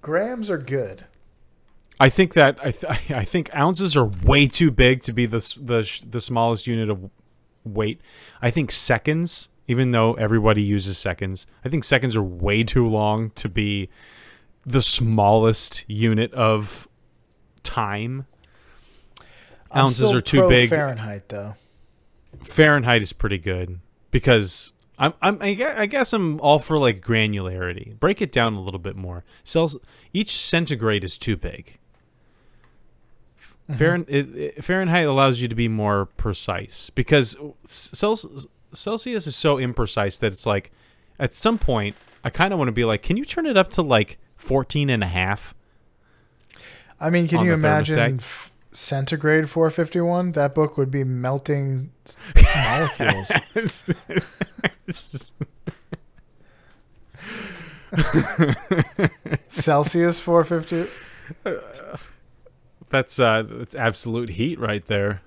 Grams 0.03 0.51
are 0.51 0.59
good. 0.59 1.05
I 1.99 2.09
think 2.09 2.33
that 2.35 2.59
I 2.65 2.71
th- 2.71 3.11
I 3.11 3.25
think 3.25 3.55
ounces 3.55 3.97
are 3.97 4.05
way 4.07 4.47
too 4.47 4.71
big 4.71 5.03
to 5.03 5.13
be 5.13 5.27
the 5.27 5.39
the 5.61 6.05
the 6.09 6.21
smallest 6.21 6.67
unit 6.67 6.89
of 6.89 7.11
weight. 7.65 8.01
I 8.41 8.51
think 8.51 8.73
seconds, 8.73 9.49
even 9.69 9.93
though 9.93 10.15
everybody 10.15 10.63
uses 10.63 10.97
seconds, 10.97 11.47
I 11.65 11.69
think 11.69 11.85
seconds 11.85 12.17
are 12.17 12.23
way 12.23 12.65
too 12.65 12.87
long 12.87 13.31
to 13.33 13.49
be 13.49 13.91
the 14.65 14.83
smallest 14.83 15.89
unit 15.89 16.33
of 16.35 16.89
time. 17.63 18.27
I'm 19.71 19.85
Ounces 19.85 20.13
are 20.13 20.21
too 20.21 20.49
big. 20.49 20.71
Fahrenheit 20.71 21.29
though. 21.29 21.55
Fahrenheit 22.43 23.03
is 23.03 23.13
pretty 23.13 23.39
good 23.39 23.81
because 24.11 24.73
I'm, 25.01 25.15
I'm 25.23 25.39
I 25.41 25.55
gue- 25.55 25.75
I 25.77 25.87
guess 25.87 26.13
I'm 26.13 26.39
all 26.41 26.59
for 26.61 26.79
like 26.79 27.01
granularity. 27.01 27.99
Break 27.99 28.21
it 28.23 28.31
down 28.31 28.53
a 28.55 28.61
little 28.61 28.79
bit 28.79 28.95
more. 28.97 29.25
Cells 29.43 29.77
each 30.13 30.31
centigrade 30.31 31.03
is 31.03 31.19
too 31.19 31.37
big. 31.37 31.79
Mm-hmm. 33.71 34.03
It, 34.09 34.37
it- 34.37 34.65
Fahrenheit 34.65 35.07
allows 35.07 35.41
you 35.41 35.49
to 35.49 35.55
be 35.55 35.69
more 35.69 36.07
precise 36.07 36.91
because 36.91 37.37
Celsius, 37.65 38.47
Celsius 38.73 39.27
is 39.27 39.37
so 39.37 39.57
imprecise 39.57 40.19
that 40.21 40.29
it's 40.29 40.47
like 40.47 40.71
at 41.19 41.35
some 41.35 41.59
point 41.59 41.97
I 42.23 42.31
kind 42.31 42.53
of 42.53 42.59
want 42.59 42.69
to 42.69 42.73
be 42.73 42.85
like, 42.85 43.03
can 43.03 43.17
you 43.17 43.25
turn 43.25 43.47
it 43.47 43.57
up 43.57 43.71
to 43.73 43.83
like 43.83 44.19
14 44.37 44.91
and 44.91 45.03
a 45.03 45.07
half? 45.09 45.55
I 47.01 47.09
mean, 47.09 47.27
can 47.29 47.39
you 47.47 47.53
imagine 47.55 47.97
f- 48.19 48.50
centigrade 48.73 49.49
451? 49.51 50.33
That 50.33 50.55
book 50.55 50.77
would 50.79 50.91
be 50.91 51.05
melting 51.05 51.93
molecules. 52.55 53.31
It's- 53.55 53.91
it's- 54.87 55.33
Celsius 59.49 60.21
450. 60.21 60.91
That's 62.89 63.19
uh 63.21 63.43
that's 63.49 63.75
absolute 63.75 64.31
heat 64.31 64.59
right 64.59 64.85
there. 64.87 65.23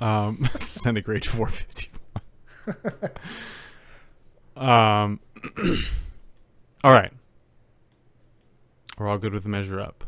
Um 0.00 0.48
centigrade 0.58 1.24
451. 1.24 3.10
um 4.56 5.20
All 6.84 6.92
right. 6.92 7.12
We're 8.98 9.08
all 9.08 9.18
good 9.18 9.32
with 9.32 9.42
the 9.44 9.48
measure 9.48 9.80
up. 9.80 10.04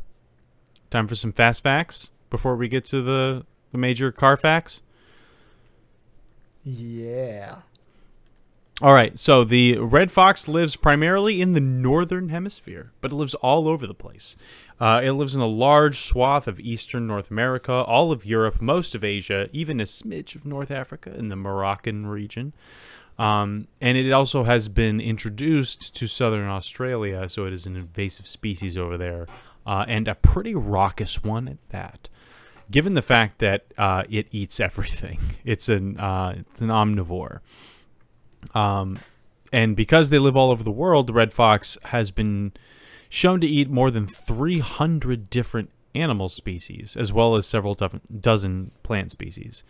Time 0.94 1.08
for 1.08 1.16
some 1.16 1.32
fast 1.32 1.64
facts 1.64 2.12
before 2.30 2.54
we 2.54 2.68
get 2.68 2.84
to 2.84 3.02
the 3.02 3.44
the 3.72 3.78
major 3.78 4.12
car 4.12 4.36
facts. 4.36 4.80
Yeah. 6.62 7.56
All 8.80 8.92
right, 8.92 9.18
so 9.18 9.42
the 9.42 9.78
red 9.78 10.12
fox 10.12 10.46
lives 10.46 10.76
primarily 10.76 11.40
in 11.40 11.52
the 11.52 11.60
northern 11.60 12.28
hemisphere, 12.28 12.92
but 13.00 13.10
it 13.10 13.16
lives 13.16 13.34
all 13.34 13.66
over 13.66 13.88
the 13.88 13.92
place. 13.92 14.36
Uh, 14.78 15.00
it 15.02 15.10
lives 15.10 15.34
in 15.34 15.40
a 15.40 15.48
large 15.48 15.98
swath 15.98 16.46
of 16.46 16.60
eastern 16.60 17.08
North 17.08 17.28
America, 17.28 17.72
all 17.72 18.12
of 18.12 18.24
Europe, 18.24 18.62
most 18.62 18.94
of 18.94 19.02
Asia, 19.02 19.48
even 19.52 19.80
a 19.80 19.84
smidge 19.86 20.36
of 20.36 20.46
North 20.46 20.70
Africa 20.70 21.12
in 21.12 21.28
the 21.28 21.34
Moroccan 21.34 22.06
region. 22.06 22.52
Um, 23.18 23.66
and 23.80 23.98
it 23.98 24.12
also 24.12 24.44
has 24.44 24.68
been 24.68 25.00
introduced 25.00 25.92
to 25.96 26.06
southern 26.06 26.48
Australia, 26.48 27.28
so 27.28 27.46
it 27.46 27.52
is 27.52 27.66
an 27.66 27.74
invasive 27.74 28.28
species 28.28 28.78
over 28.78 28.96
there, 28.96 29.26
uh, 29.66 29.84
and 29.88 30.08
a 30.08 30.14
pretty 30.14 30.54
raucous 30.54 31.22
one 31.22 31.48
at 31.48 31.68
that. 31.70 32.08
Given 32.70 32.94
the 32.94 33.02
fact 33.02 33.38
that 33.38 33.66
uh, 33.76 34.04
it 34.08 34.26
eats 34.30 34.58
everything, 34.60 35.20
it's 35.44 35.68
an 35.68 35.98
uh, 35.98 36.34
it's 36.38 36.60
an 36.60 36.68
omnivore. 36.68 37.40
Um, 38.54 38.98
and 39.52 39.76
because 39.76 40.10
they 40.10 40.18
live 40.18 40.36
all 40.36 40.50
over 40.50 40.64
the 40.64 40.70
world, 40.70 41.06
the 41.06 41.12
red 41.12 41.32
fox 41.32 41.78
has 41.84 42.10
been 42.10 42.52
shown 43.08 43.40
to 43.40 43.46
eat 43.46 43.70
more 43.70 43.90
than 43.90 44.06
300 44.06 45.30
different 45.30 45.70
animal 45.94 46.28
species, 46.28 46.96
as 46.96 47.12
well 47.12 47.36
as 47.36 47.46
several 47.46 47.74
dozen, 47.74 48.72
plant 48.82 49.12
species. 49.12 49.62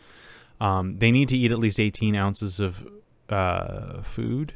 Um, 0.60 0.98
they 0.98 1.10
need 1.10 1.28
to 1.28 1.36
eat 1.36 1.52
at 1.52 1.58
least 1.58 1.78
18 1.78 2.16
ounces 2.16 2.60
of 2.60 2.88
uh, 3.28 4.00
food 4.02 4.54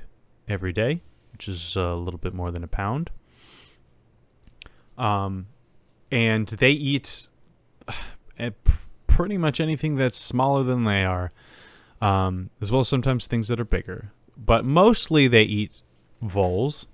every 0.48 0.72
day, 0.72 1.02
which 1.32 1.48
is 1.48 1.76
a 1.76 1.94
little 1.94 2.18
bit 2.18 2.32
more 2.32 2.50
than 2.50 2.64
a 2.64 2.68
pound. 2.68 3.10
Um, 4.98 5.46
and 6.10 6.48
they 6.48 6.72
eat 6.72 7.28
uh, 8.38 8.50
pretty 9.06 9.38
much 9.38 9.60
anything 9.60 9.96
that's 9.96 10.18
smaller 10.18 10.62
than 10.62 10.84
they 10.84 11.04
are 11.04 11.30
um, 12.00 12.50
as 12.60 12.70
well 12.70 12.80
as 12.80 12.88
sometimes 12.88 13.26
things 13.26 13.48
that 13.48 13.60
are 13.60 13.64
bigger. 13.64 14.12
But 14.36 14.64
mostly 14.64 15.28
they 15.28 15.42
eat 15.42 15.82
voles, 16.22 16.86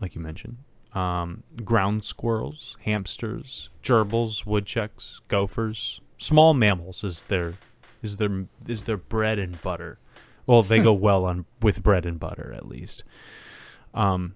like 0.00 0.14
you 0.14 0.20
mentioned, 0.20 0.58
um, 0.94 1.44
ground 1.64 2.04
squirrels, 2.04 2.76
hamsters, 2.84 3.70
gerbils, 3.82 4.44
woodchucks, 4.44 5.20
gophers, 5.28 6.00
small 6.18 6.54
mammals 6.54 7.04
is 7.04 7.22
their 7.22 7.54
is 8.02 8.16
their 8.16 8.46
is 8.66 8.84
their 8.84 8.96
bread 8.96 9.38
and 9.38 9.60
butter. 9.62 9.98
Well, 10.46 10.62
they 10.62 10.80
go 10.80 10.92
well 10.94 11.24
on 11.24 11.44
with 11.62 11.82
bread 11.82 12.04
and 12.04 12.18
butter 12.18 12.52
at 12.56 12.66
least. 12.66 13.04
Um, 13.94 14.34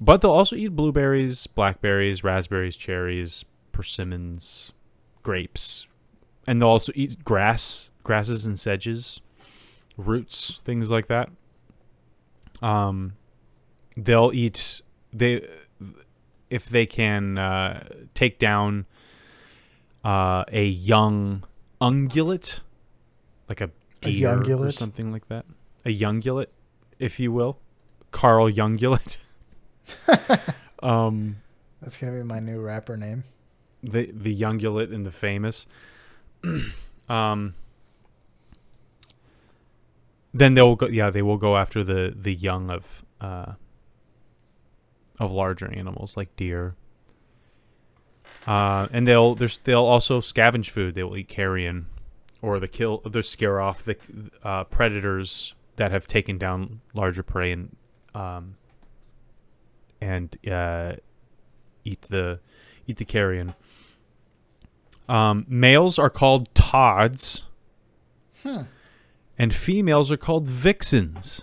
but 0.00 0.20
they'll 0.20 0.30
also 0.30 0.56
eat 0.56 0.74
blueberries, 0.74 1.46
blackberries, 1.46 2.24
raspberries, 2.24 2.76
cherries, 2.76 3.44
persimmons, 3.72 4.72
grapes, 5.22 5.86
and 6.46 6.60
they'll 6.60 6.68
also 6.68 6.92
eat 6.94 7.22
grass, 7.24 7.90
grasses 8.02 8.46
and 8.46 8.58
sedges 8.58 9.20
roots, 9.96 10.60
things 10.64 10.90
like 10.90 11.08
that. 11.08 11.28
Um, 12.62 13.14
they'll 13.96 14.32
eat 14.34 14.82
they 15.12 15.46
if 16.48 16.68
they 16.68 16.86
can 16.86 17.38
uh, 17.38 17.88
take 18.14 18.38
down 18.38 18.86
uh, 20.04 20.44
a 20.48 20.64
young 20.64 21.44
ungulate, 21.80 22.60
like 23.48 23.60
a 23.60 23.70
deer 24.00 24.42
or 24.56 24.72
something 24.72 25.12
like 25.12 25.28
that. 25.28 25.44
A 25.84 25.96
youngulate, 25.96 26.48
if 26.98 27.18
you 27.20 27.32
will, 27.32 27.58
Carl 28.10 28.50
Youngulate. 28.50 29.16
um, 30.82 31.36
That's 31.82 31.96
going 31.96 32.12
to 32.12 32.18
be 32.18 32.24
my 32.24 32.40
new 32.40 32.60
rapper 32.60 32.96
name. 32.96 33.24
the 33.82 34.10
the 34.12 34.38
youngulate 34.38 34.94
and 34.94 35.06
the 35.06 35.10
famous. 35.10 35.66
um, 37.08 37.54
then 40.32 40.54
they'll 40.54 40.76
go. 40.76 40.86
Yeah, 40.86 41.10
they 41.10 41.22
will 41.22 41.38
go 41.38 41.56
after 41.56 41.82
the 41.82 42.14
the 42.16 42.34
young 42.34 42.70
of 42.70 43.04
uh, 43.20 43.52
of 45.18 45.30
larger 45.32 45.72
animals 45.72 46.16
like 46.16 46.34
deer. 46.36 46.74
Uh, 48.46 48.88
and 48.90 49.06
they'll 49.06 49.34
there's 49.34 49.58
they'll 49.58 49.84
also 49.84 50.20
scavenge 50.20 50.70
food. 50.70 50.94
They 50.94 51.02
will 51.02 51.16
eat 51.16 51.28
carrion, 51.28 51.86
or 52.40 52.58
the 52.58 52.68
kill. 52.68 52.98
They'll 52.98 53.22
scare 53.22 53.60
off 53.60 53.84
the 53.84 53.96
uh, 54.42 54.64
predators 54.64 55.54
that 55.76 55.90
have 55.92 56.06
taken 56.06 56.38
down 56.38 56.80
larger 56.94 57.22
prey 57.22 57.52
and 57.52 57.76
um, 58.14 58.56
and 60.00 60.36
uh, 60.48 60.94
eat 61.84 62.02
the 62.08 62.40
eat 62.86 62.96
the 62.98 63.04
carrion. 63.04 63.54
Um, 65.08 65.44
males 65.48 65.98
are 65.98 66.10
called 66.10 66.54
tods, 66.54 67.46
Hmm. 68.42 68.62
and 69.38 69.52
females 69.54 70.10
are 70.10 70.16
called 70.16 70.46
vixens. 70.48 71.42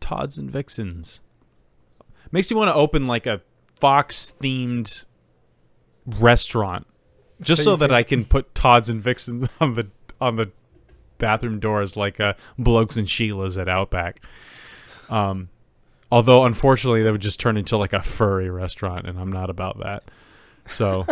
Tods 0.00 0.36
and 0.38 0.50
vixens. 0.50 1.20
Makes 2.30 2.50
you 2.50 2.56
want 2.56 2.68
to 2.68 2.74
open 2.74 3.06
like 3.06 3.26
a 3.26 3.40
fox 3.80 4.32
themed 4.40 5.04
restaurant, 6.06 6.86
just 7.40 7.62
So 7.62 7.70
so, 7.72 7.76
that 7.76 7.88
could- 7.88 7.94
I 7.96 8.02
can 8.02 8.24
put 8.24 8.54
Tods 8.54 8.88
and 8.88 9.02
vixens 9.02 9.48
on 9.60 9.74
the 9.74 9.88
on 10.20 10.36
the 10.36 10.50
bathroom 11.18 11.58
doors 11.58 11.96
like 11.96 12.20
uh, 12.20 12.34
Blokes 12.58 12.96
and 12.96 13.06
Sheilas 13.08 13.60
at 13.60 13.68
Outback. 13.68 14.22
Um, 15.08 15.48
although 16.10 16.44
unfortunately 16.44 17.02
that 17.02 17.12
would 17.12 17.20
just 17.20 17.40
turn 17.40 17.56
into 17.56 17.76
like 17.76 17.92
a 17.92 18.02
furry 18.02 18.50
restaurant, 18.50 19.06
and 19.06 19.18
I'm 19.18 19.32
not 19.32 19.50
about 19.50 19.78
that. 19.80 20.04
So, 20.66 21.06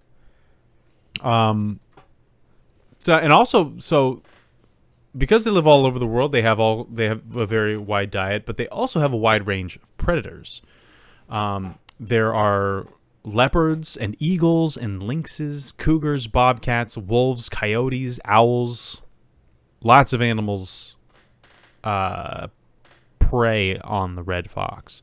um, 1.22 1.80
so 2.98 3.16
and 3.16 3.32
also 3.32 3.74
so 3.78 4.22
because 5.16 5.44
they 5.44 5.50
live 5.50 5.66
all 5.66 5.86
over 5.86 5.98
the 5.98 6.06
world, 6.06 6.32
they 6.32 6.42
have 6.42 6.58
all 6.58 6.84
they 6.84 7.06
have 7.06 7.36
a 7.36 7.46
very 7.46 7.76
wide 7.76 8.10
diet, 8.10 8.46
but 8.46 8.56
they 8.56 8.68
also 8.68 9.00
have 9.00 9.12
a 9.12 9.16
wide 9.16 9.46
range 9.46 9.76
of 9.76 9.96
predators. 9.96 10.62
Um, 11.28 11.78
there 11.98 12.34
are 12.34 12.86
leopards 13.22 13.96
and 13.96 14.16
eagles 14.18 14.76
and 14.76 15.02
lynxes, 15.02 15.74
cougars, 15.76 16.26
bobcats, 16.26 16.98
wolves, 16.98 17.48
coyotes, 17.48 18.20
owls, 18.24 19.00
lots 19.82 20.12
of 20.12 20.20
animals 20.20 20.96
uh, 21.84 22.48
prey 23.34 23.78
on 23.78 24.14
the 24.14 24.22
red 24.22 24.50
fox. 24.50 25.02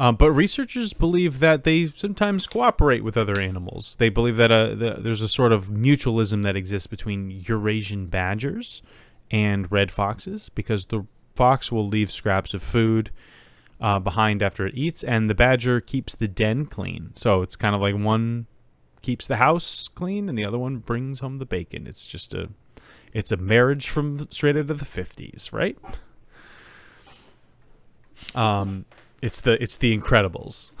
Um, 0.00 0.14
but 0.16 0.30
researchers 0.30 0.92
believe 0.92 1.40
that 1.40 1.64
they 1.64 1.88
sometimes 1.88 2.46
cooperate 2.46 3.02
with 3.02 3.16
other 3.16 3.40
animals. 3.40 3.96
They 3.98 4.08
believe 4.08 4.36
that 4.36 4.52
uh, 4.52 4.74
the, 4.74 4.96
there's 5.00 5.22
a 5.22 5.28
sort 5.28 5.52
of 5.52 5.66
mutualism 5.66 6.44
that 6.44 6.56
exists 6.56 6.86
between 6.86 7.30
Eurasian 7.30 8.06
badgers 8.06 8.80
and 9.30 9.70
red 9.72 9.90
foxes 9.90 10.48
because 10.50 10.86
the 10.86 11.04
fox 11.34 11.72
will 11.72 11.86
leave 11.86 12.12
scraps 12.12 12.54
of 12.54 12.62
food 12.62 13.10
uh, 13.80 13.98
behind 13.98 14.42
after 14.42 14.66
it 14.66 14.74
eats, 14.74 15.04
and 15.04 15.28
the 15.28 15.34
badger 15.34 15.80
keeps 15.80 16.14
the 16.14 16.28
den 16.28 16.66
clean. 16.66 17.12
So 17.16 17.42
it's 17.42 17.56
kind 17.56 17.74
of 17.74 17.80
like 17.80 17.96
one 17.96 18.46
keeps 19.02 19.26
the 19.26 19.36
house 19.36 19.88
clean, 19.88 20.28
and 20.28 20.38
the 20.38 20.44
other 20.44 20.58
one 20.58 20.78
brings 20.78 21.20
home 21.20 21.38
the 21.38 21.44
bacon. 21.44 21.86
It's 21.86 22.06
just 22.06 22.34
a, 22.34 22.50
it's 23.12 23.32
a 23.32 23.36
marriage 23.36 23.88
from 23.88 24.28
straight 24.30 24.56
out 24.56 24.70
of 24.70 24.78
the 24.78 24.84
fifties, 24.84 25.50
right? 25.52 25.76
Um, 28.34 28.84
it's 29.22 29.40
the 29.40 29.60
it's 29.62 29.76
the 29.76 29.96
Incredibles. 29.96 30.72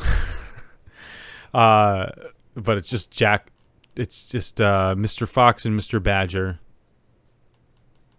uh, 1.54 2.10
but 2.54 2.78
it's 2.78 2.88
just 2.88 3.10
Jack. 3.10 3.50
It's 3.96 4.26
just 4.26 4.60
uh, 4.60 4.94
Mr. 4.96 5.26
Fox 5.26 5.64
and 5.64 5.78
Mr. 5.78 6.02
Badger 6.02 6.60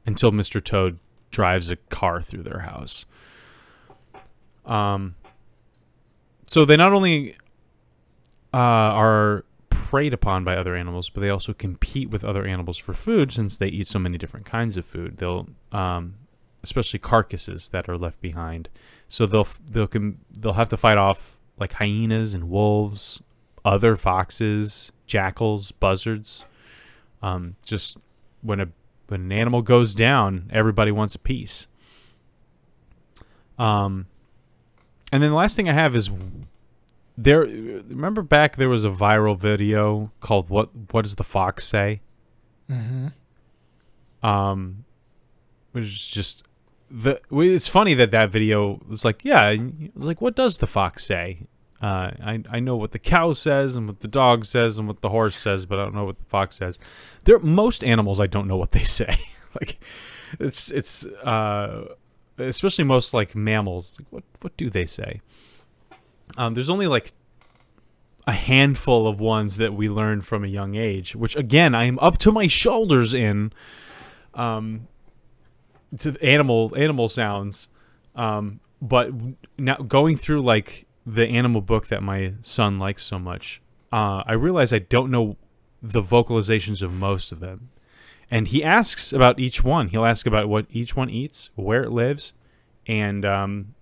until 0.06 0.32
Mr. 0.32 0.64
Toad 0.64 1.00
drives 1.32 1.70
a 1.70 1.76
car 1.76 2.22
through 2.22 2.44
their 2.44 2.60
house. 2.60 3.06
Um, 4.66 5.16
so 6.48 6.66
they 6.66 6.76
not 6.76 6.94
only 6.94 7.36
uh, 8.54 8.58
are 8.58 9.46
preyed 9.70 10.14
upon 10.14 10.44
by 10.44 10.56
other 10.56 10.76
animals, 10.76 11.10
but 11.10 11.22
they 11.22 11.30
also 11.30 11.54
compete 11.54 12.10
with 12.10 12.24
other 12.24 12.46
animals 12.46 12.78
for 12.78 12.94
food 12.94 13.32
since 13.32 13.58
they 13.58 13.68
eat 13.68 13.88
so 13.88 14.00
many 14.00 14.18
different 14.18 14.46
kinds 14.46 14.78
of 14.78 14.86
food. 14.86 15.18
They'll, 15.18 15.48
um, 15.72 16.16
especially 16.64 17.00
carcasses 17.00 17.70
that 17.70 17.88
are 17.90 17.98
left 17.98 18.22
behind. 18.22 18.70
So 19.08 19.26
they'll 19.26 19.48
they'll 19.70 19.88
com- 19.88 20.20
they'll 20.32 20.54
have 20.54 20.70
to 20.70 20.78
fight 20.78 20.98
off 20.98 21.38
like 21.58 21.74
hyenas 21.74 22.34
and 22.34 22.50
wolves, 22.50 23.22
other 23.66 23.96
foxes, 23.96 24.92
jackals, 25.06 25.72
buzzards. 25.72 26.46
Um, 27.22 27.56
just 27.66 27.98
when 28.42 28.60
a 28.60 28.68
when 29.08 29.22
an 29.22 29.32
animal 29.32 29.62
goes 29.62 29.96
down, 29.96 30.50
everybody 30.54 30.92
wants 30.92 31.16
a 31.16 31.20
piece. 31.20 31.68
Um, 33.58 34.06
and 35.12 35.22
then 35.22 35.32
the 35.32 35.36
last 35.36 35.56
thing 35.56 35.68
I 35.68 35.74
have 35.74 35.96
is 35.96 36.10
there. 37.18 37.42
Remember 37.42 38.22
back 38.22 38.56
there 38.56 38.70
was 38.70 38.86
a 38.86 38.90
viral 38.90 39.38
video 39.38 40.12
called 40.22 40.50
"What 40.50 40.70
What 40.92 41.04
Does 41.04 41.16
the 41.16 41.24
Fox 41.24 41.68
Say?" 41.68 42.02
Mm-hmm. 42.70 43.08
Um, 44.26 44.86
which 45.72 45.86
is 45.86 46.08
just 46.08 46.44
the. 46.90 47.22
It's 47.32 47.68
funny 47.68 47.94
that 47.96 48.12
that 48.12 48.32
video 48.32 48.80
was 48.88 49.06
like, 49.06 49.24
yeah, 49.24 49.56
like 49.96 50.22
what 50.22 50.36
does 50.36 50.58
the 50.58 50.68
fox 50.68 51.06
say? 51.06 51.48
Uh, 51.82 52.12
I 52.22 52.44
I 52.50 52.60
know 52.60 52.76
what 52.76 52.92
the 52.92 53.00
cow 53.00 53.34
says 53.34 53.76
and 53.76 53.88
what 53.88 54.02
the 54.02 54.08
dog 54.08 54.46
says 54.46 54.78
and 54.78 54.88
what 54.88 55.02
the 55.02 55.10
horse 55.10 55.38
says, 55.38 55.66
but 55.66 55.80
I 55.80 55.84
don't 55.84 55.96
know 55.96 56.06
what 56.06 56.18
the 56.18 56.26
fox 56.26 56.58
says. 56.58 56.78
There, 57.24 57.40
most 57.40 57.84
animals 57.84 58.20
I 58.20 58.28
don't 58.28 58.48
know 58.48 58.58
what 58.58 58.72
they 58.72 58.84
say. 58.84 59.18
like, 59.56 59.80
it's 60.40 60.72
it's 60.72 61.06
uh, 61.06 61.86
especially 62.38 62.84
most 62.84 63.14
like 63.14 63.36
mammals. 63.36 63.96
Like, 63.98 64.08
what 64.10 64.24
what 64.42 64.58
do 64.58 64.70
they 64.70 64.86
say? 64.86 65.22
Um, 66.38 66.54
there's 66.54 66.70
only 66.70 66.88
like 66.88 67.14
a 68.28 68.34
handful 68.34 69.08
of 69.08 69.20
ones 69.20 69.58
that 69.58 69.74
we 69.74 69.90
learned 69.90 70.26
from 70.26 70.44
a 70.44 70.48
young 70.48 70.76
age, 70.76 71.16
which 71.16 71.36
again 71.36 71.74
I 71.74 71.86
am 71.86 71.98
up 72.00 72.18
to 72.20 72.32
my 72.32 72.48
shoulders 72.48 73.14
in. 73.14 73.54
Um, 74.34 74.88
to 75.98 76.12
the 76.12 76.24
animal 76.24 76.74
animal 76.76 77.10
sounds, 77.10 77.70
um, 78.16 78.60
but 78.82 79.12
now 79.58 79.76
going 79.78 80.18
through 80.18 80.42
like 80.42 80.86
the 81.06 81.28
animal 81.28 81.62
book 81.62 81.88
that 81.88 82.04
my 82.04 82.34
son 82.44 82.80
likes 82.80 83.04
so 83.04 83.18
much, 83.20 83.62
uh, 83.92 84.24
I 84.26 84.34
realize 84.34 84.72
I 84.72 84.80
don't 84.80 85.10
know 85.12 85.38
the 85.82 86.02
vocalizations 86.02 86.82
of 86.82 86.92
most 86.92 87.32
of 87.32 87.40
them. 87.40 87.70
And 88.32 88.50
he 88.50 88.64
asks 88.64 89.12
about 89.12 89.40
each 89.40 89.64
one. 89.64 89.88
He'll 89.88 90.06
ask 90.06 90.28
about 90.28 90.48
what 90.48 90.68
each 90.70 90.96
one 90.96 91.10
eats, 91.10 91.50
where 91.56 91.82
it 91.84 91.92
lives, 91.92 92.34
and 92.86 93.26
um, 93.26 93.74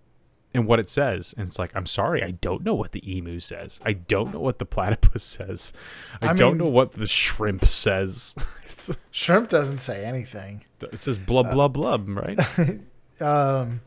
and 0.53 0.65
what 0.65 0.79
it 0.79 0.89
says. 0.89 1.35
And 1.37 1.47
it's 1.47 1.59
like, 1.59 1.71
I'm 1.75 1.85
sorry, 1.85 2.23
I 2.23 2.31
don't 2.31 2.63
know 2.63 2.73
what 2.73 2.93
the 2.93 3.03
emu 3.11 3.41
says. 3.41 3.81
I 3.85 3.91
don't 3.93 4.33
know 4.33 4.39
what 4.39 4.59
the 4.59 4.65
platypus 4.65 5.23
says. 5.37 5.73
I, 6.21 6.29
I 6.29 6.33
don't 6.33 6.53
mean- 6.53 6.59
know 6.59 6.71
what 6.71 6.93
the 6.93 7.07
shrimp 7.07 7.65
says. 7.65 8.35
it's, 8.77 8.91
Shrimp 9.11 9.49
doesn't 9.49 9.79
say 9.79 10.05
anything. 10.05 10.63
it 10.81 10.99
says 10.99 11.17
blub 11.17 11.51
blub 11.51 11.73
blub, 11.73 12.07
right? 12.09 12.39
Um, 13.19 13.79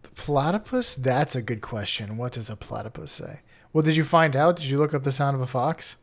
the 0.00 0.08
platypus? 0.08 0.94
That's 0.94 1.36
a 1.36 1.42
good 1.42 1.60
question. 1.60 2.16
What 2.16 2.32
does 2.32 2.48
a 2.48 2.56
platypus 2.56 3.12
say? 3.12 3.40
Well, 3.74 3.82
did 3.82 3.94
you 3.94 4.04
find 4.04 4.34
out? 4.34 4.56
Did 4.56 4.70
you 4.70 4.78
look 4.78 4.94
up 4.94 5.02
the 5.02 5.12
sound 5.12 5.34
of 5.34 5.42
a 5.42 5.46
fox? 5.46 5.96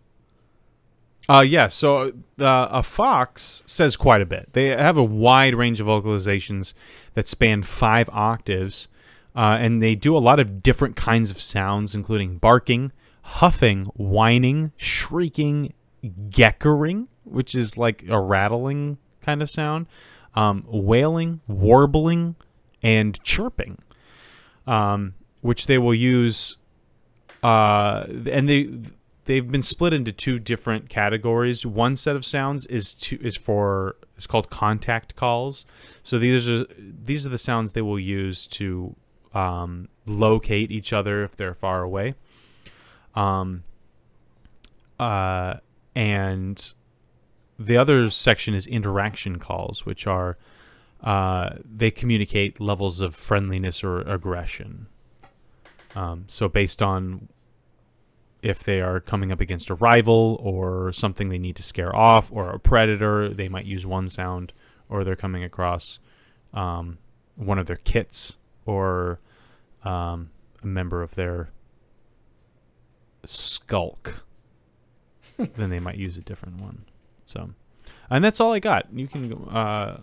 Uh, 1.27 1.41
yeah. 1.41 1.69
So 1.69 2.13
uh, 2.39 2.67
a 2.69 2.83
fox 2.83 3.63
says 3.65 3.97
quite 3.97 4.21
a 4.21 4.27
bit. 4.27 4.49
They 4.53 4.67
have 4.67 4.95
a 4.95 5.03
wide 5.03 5.55
range 5.55 5.81
of 5.81 5.87
vocalizations 5.87 6.75
that 7.15 7.27
span 7.27 7.63
five 7.63 8.07
octaves, 8.09 8.89
uh, 9.35 9.57
and 9.59 9.81
they 9.81 9.95
do 9.95 10.15
a 10.15 10.19
lot 10.19 10.39
of 10.39 10.61
different 10.61 10.95
kinds 10.95 11.31
of 11.31 11.41
sounds, 11.41 11.95
including 11.95 12.37
barking, 12.37 12.91
huffing, 13.23 13.85
whining, 13.95 14.71
shrieking, 14.77 15.73
geckering, 16.03 17.07
which 17.29 17.55
is 17.55 17.77
like 17.77 18.03
a 18.07 18.19
rattling 18.19 18.97
kind 19.21 19.41
of 19.41 19.49
sound, 19.49 19.87
um, 20.35 20.63
wailing, 20.67 21.41
warbling, 21.47 22.35
and 22.81 23.21
chirping, 23.23 23.79
um, 24.67 25.13
which 25.41 25.67
they 25.67 25.77
will 25.77 25.93
use 25.93 26.57
uh, 27.43 28.05
and 28.07 28.49
they 28.49 28.69
they've 29.25 29.51
been 29.51 29.63
split 29.63 29.93
into 29.93 30.11
two 30.11 30.39
different 30.39 30.89
categories. 30.89 31.65
One 31.65 31.95
set 31.95 32.15
of 32.15 32.25
sounds 32.25 32.65
is 32.67 32.93
to 32.95 33.17
is 33.21 33.35
for 33.35 33.95
it's 34.17 34.27
called 34.27 34.49
contact 34.49 35.15
calls. 35.15 35.65
So 36.03 36.19
these 36.19 36.49
are 36.49 36.65
these 36.77 37.25
are 37.25 37.29
the 37.29 37.37
sounds 37.37 37.71
they 37.71 37.81
will 37.81 37.99
use 37.99 38.47
to 38.47 38.95
um, 39.33 39.89
locate 40.05 40.71
each 40.71 40.91
other 40.91 41.23
if 41.23 41.35
they're 41.35 41.53
far 41.53 41.81
away. 41.81 42.15
Um. 43.15 43.63
Uh, 44.99 45.55
and 45.95 46.73
the 47.59 47.75
other 47.75 48.09
section 48.09 48.55
is 48.55 48.65
interaction 48.65 49.37
calls, 49.37 49.85
which 49.85 50.07
are 50.07 50.37
uh, 51.03 51.51
they 51.63 51.91
communicate 51.91 52.59
levels 52.59 53.01
of 53.01 53.13
friendliness 53.13 53.83
or 53.83 53.99
aggression. 54.01 54.87
Um, 55.93 56.23
so 56.27 56.47
based 56.47 56.81
on 56.81 57.27
if 58.41 58.63
they 58.63 58.79
are 58.79 59.01
coming 59.01 59.31
up 59.31 59.41
against 59.41 59.69
a 59.69 59.75
rival 59.75 60.39
or 60.41 60.93
something 60.93 61.27
they 61.27 61.37
need 61.37 61.57
to 61.57 61.63
scare 61.63 61.93
off 61.93 62.31
or 62.31 62.49
a 62.49 62.59
predator, 62.59 63.29
they 63.29 63.49
might 63.49 63.65
use 63.65 63.85
one 63.85 64.09
sound, 64.09 64.53
or 64.87 65.03
they're 65.03 65.17
coming 65.17 65.43
across 65.43 65.99
um, 66.53 66.97
one 67.35 67.59
of 67.59 67.67
their 67.67 67.75
kits 67.77 68.37
or 68.65 69.19
um, 69.83 70.29
a 70.63 70.67
member 70.67 71.01
of 71.01 71.15
their 71.15 71.49
skulk. 73.25 74.23
then 75.37 75.69
they 75.69 75.79
might 75.79 75.97
use 75.97 76.15
a 76.15 76.21
different 76.21 76.61
one. 76.61 76.85
So, 77.29 77.51
and 78.09 78.23
that's 78.23 78.39
all 78.39 78.51
I 78.53 78.59
got. 78.59 78.87
You 78.93 79.07
can 79.07 79.33
uh, 79.49 80.01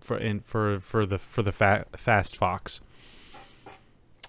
for 0.00 0.18
in 0.18 0.40
for 0.40 0.78
for 0.80 1.06
the 1.06 1.18
for 1.18 1.42
the 1.42 1.52
fa- 1.52 1.86
fast 1.96 2.36
fox. 2.36 2.80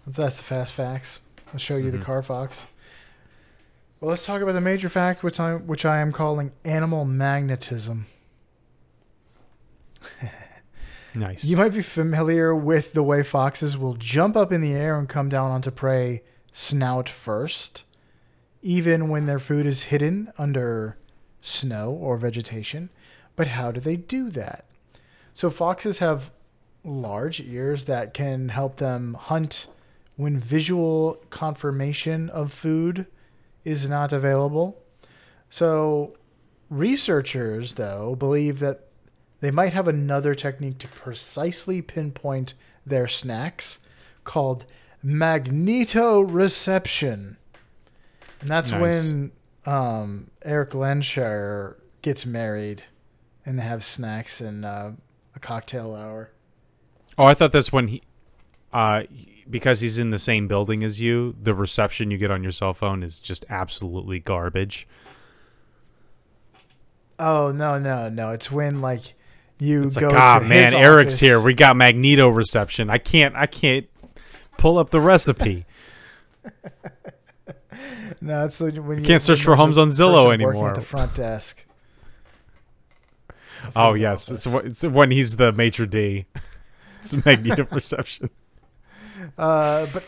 That's 0.07 0.37
the 0.37 0.43
fast 0.43 0.73
facts. 0.73 1.19
I'll 1.53 1.59
show 1.59 1.75
you 1.77 1.89
Mhm. 1.89 1.99
the 1.99 2.05
car 2.05 2.23
fox. 2.23 2.67
Well, 3.99 4.09
let's 4.09 4.25
talk 4.25 4.41
about 4.41 4.51
the 4.53 4.61
major 4.61 4.89
fact, 4.89 5.23
which 5.23 5.39
I 5.39 5.55
which 5.55 5.85
I 5.85 5.99
am 5.99 6.11
calling 6.11 6.51
animal 6.65 7.05
magnetism. 7.05 8.05
Nice. 11.15 11.43
You 11.45 11.57
might 11.57 11.73
be 11.73 11.83
familiar 11.83 12.55
with 12.55 12.93
the 12.93 13.03
way 13.03 13.21
foxes 13.21 13.77
will 13.77 13.93
jump 13.93 14.35
up 14.35 14.51
in 14.51 14.61
the 14.61 14.73
air 14.73 14.97
and 14.97 15.07
come 15.07 15.29
down 15.29 15.51
onto 15.51 15.69
prey 15.69 16.23
snout 16.51 17.07
first, 17.07 17.85
even 18.63 19.09
when 19.09 19.27
their 19.27 19.37
food 19.37 19.67
is 19.67 19.83
hidden 19.83 20.33
under 20.39 20.97
snow 21.43 21.91
or 21.91 22.17
vegetation. 22.17 22.89
But 23.35 23.47
how 23.47 23.71
do 23.71 23.79
they 23.79 23.95
do 23.97 24.29
that? 24.31 24.65
So, 25.33 25.49
foxes 25.49 25.97
have 25.99 26.31
large 26.83 27.39
ears 27.41 27.85
that 27.85 28.13
can 28.13 28.49
help 28.49 28.75
them 28.77 29.15
hunt 29.15 29.67
when 30.15 30.39
visual 30.39 31.17
confirmation 31.29 32.29
of 32.29 32.53
food 32.53 33.07
is 33.63 33.87
not 33.89 34.13
available. 34.13 34.77
So, 35.49 36.15
researchers, 36.69 37.73
though, 37.75 38.15
believe 38.15 38.59
that 38.59 38.87
they 39.39 39.49
might 39.51 39.73
have 39.73 39.87
another 39.87 40.35
technique 40.35 40.77
to 40.79 40.87
precisely 40.87 41.81
pinpoint 41.81 42.53
their 42.85 43.07
snacks 43.07 43.79
called 44.23 44.65
magnetoreception. 45.03 47.35
And 48.39 48.49
that's 48.49 48.71
Nice. 48.71 48.81
when 48.81 49.31
um, 49.65 50.29
Eric 50.43 50.71
Lenshire 50.71 51.75
gets 52.01 52.25
married 52.25 52.83
and 53.45 53.57
they 53.59 53.63
have 53.63 53.83
snacks 53.83 54.41
and 54.41 54.65
uh, 54.65 54.91
a 55.35 55.39
cocktail 55.39 55.95
hour. 55.95 56.31
Oh, 57.17 57.25
I 57.25 57.33
thought 57.33 57.51
that's 57.51 57.71
when 57.71 57.87
he, 57.89 58.01
uh, 58.71 59.03
he- 59.11 59.45
because 59.49 59.81
he's 59.81 59.97
in 59.97 60.09
the 60.09 60.19
same 60.19 60.47
building 60.47 60.83
as 60.83 60.99
you, 61.01 61.35
the 61.39 61.53
reception 61.53 62.09
you 62.11 62.17
get 62.17 62.31
on 62.31 62.43
your 62.43 62.51
cell 62.53 62.73
phone 62.73 63.03
is 63.03 63.19
just 63.19 63.45
absolutely 63.49 64.19
garbage. 64.19 64.87
Oh 67.19 67.51
no 67.51 67.77
no 67.77 68.09
no! 68.09 68.31
It's 68.31 68.51
when 68.51 68.81
like 68.81 69.13
you 69.59 69.83
It's 69.83 69.97
go 69.97 70.07
like, 70.07 70.17
ah, 70.17 70.39
to 70.39 70.45
man, 70.45 70.73
Eric's 70.73 71.13
office. 71.13 71.19
here. 71.19 71.39
We 71.41 71.53
got 71.53 71.75
Magneto 71.75 72.27
reception. 72.27 72.89
I 72.89 72.97
can't, 72.97 73.35
I 73.35 73.45
can't 73.45 73.87
pull 74.57 74.77
up 74.79 74.89
the 74.89 74.99
recipe. 74.99 75.65
No, 78.21 78.45
it's 78.45 78.59
like 78.61 78.75
when 78.75 78.99
you 78.99 79.05
can't 79.05 79.21
search 79.21 79.43
for 79.43 79.55
homes 79.55 79.77
on 79.77 79.89
Zillow 79.89 80.33
anymore. 80.33 80.69
At 80.69 80.75
the 80.75 80.81
front 80.81 81.15
desk. 81.15 81.65
oh 83.75 83.93
yes, 83.93 84.29
it's, 84.29 84.47
office. 84.47 84.63
wh- 84.63 84.65
it's 84.65 84.83
when 84.83 85.11
he's 85.11 85.37
the 85.37 85.51
maitre 85.51 85.87
d. 85.87 86.25
It's 86.99 87.25
Magneto 87.25 87.67
reception. 87.71 88.29
Uh, 89.37 89.87
but 89.93 90.03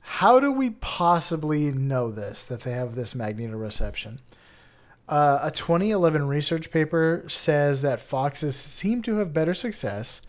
how 0.00 0.40
do 0.40 0.50
we 0.50 0.70
possibly 0.70 1.70
know 1.70 2.10
this 2.10 2.44
that 2.44 2.62
they 2.62 2.72
have 2.72 2.94
this 2.94 3.14
magnetoreception? 3.14 4.18
Uh, 5.08 5.38
a 5.42 5.50
2011 5.50 6.26
research 6.26 6.70
paper 6.70 7.24
says 7.28 7.82
that 7.82 8.00
foxes 8.00 8.56
seem 8.56 9.02
to 9.02 9.18
have 9.18 9.32
better 9.32 9.54
success 9.54 10.20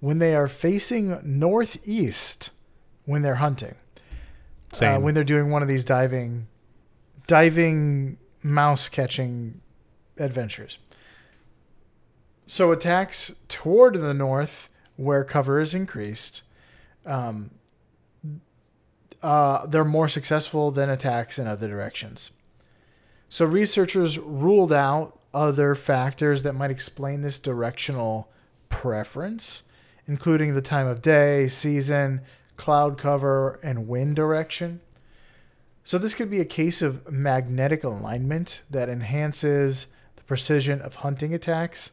when 0.00 0.18
they 0.18 0.34
are 0.34 0.48
facing 0.48 1.18
northeast 1.24 2.50
when 3.04 3.22
they're 3.22 3.36
hunting. 3.36 3.74
Uh, 4.80 4.98
when 4.98 5.14
they're 5.14 5.24
doing 5.24 5.50
one 5.50 5.62
of 5.62 5.68
these 5.68 5.84
diving, 5.84 6.46
diving 7.28 8.18
mouse 8.42 8.88
catching 8.88 9.60
adventures. 10.16 10.78
So 12.48 12.72
attacks 12.72 13.36
toward 13.46 13.94
the 13.96 14.14
north, 14.14 14.68
where 14.96 15.22
cover 15.22 15.60
is 15.60 15.74
increased, 15.74 16.42
um, 17.06 17.52
uh, 19.22 19.66
they're 19.66 19.84
more 19.84 20.08
successful 20.08 20.70
than 20.70 20.90
attacks 20.90 21.38
in 21.38 21.46
other 21.46 21.68
directions. 21.68 22.30
So 23.28 23.44
researchers 23.44 24.18
ruled 24.18 24.72
out 24.72 25.18
other 25.34 25.74
factors 25.74 26.42
that 26.42 26.54
might 26.54 26.70
explain 26.70 27.20
this 27.20 27.38
directional 27.38 28.32
preference, 28.70 29.64
including 30.06 30.54
the 30.54 30.62
time 30.62 30.86
of 30.86 31.02
day, 31.02 31.46
season, 31.48 32.22
cloud 32.56 32.96
cover, 32.96 33.60
and 33.62 33.86
wind 33.86 34.16
direction. 34.16 34.80
So 35.88 35.96
this 35.96 36.12
could 36.12 36.30
be 36.30 36.38
a 36.38 36.44
case 36.44 36.82
of 36.82 37.10
magnetic 37.10 37.82
alignment 37.82 38.60
that 38.68 38.90
enhances 38.90 39.86
the 40.16 40.22
precision 40.24 40.82
of 40.82 40.96
hunting 40.96 41.32
attacks. 41.32 41.92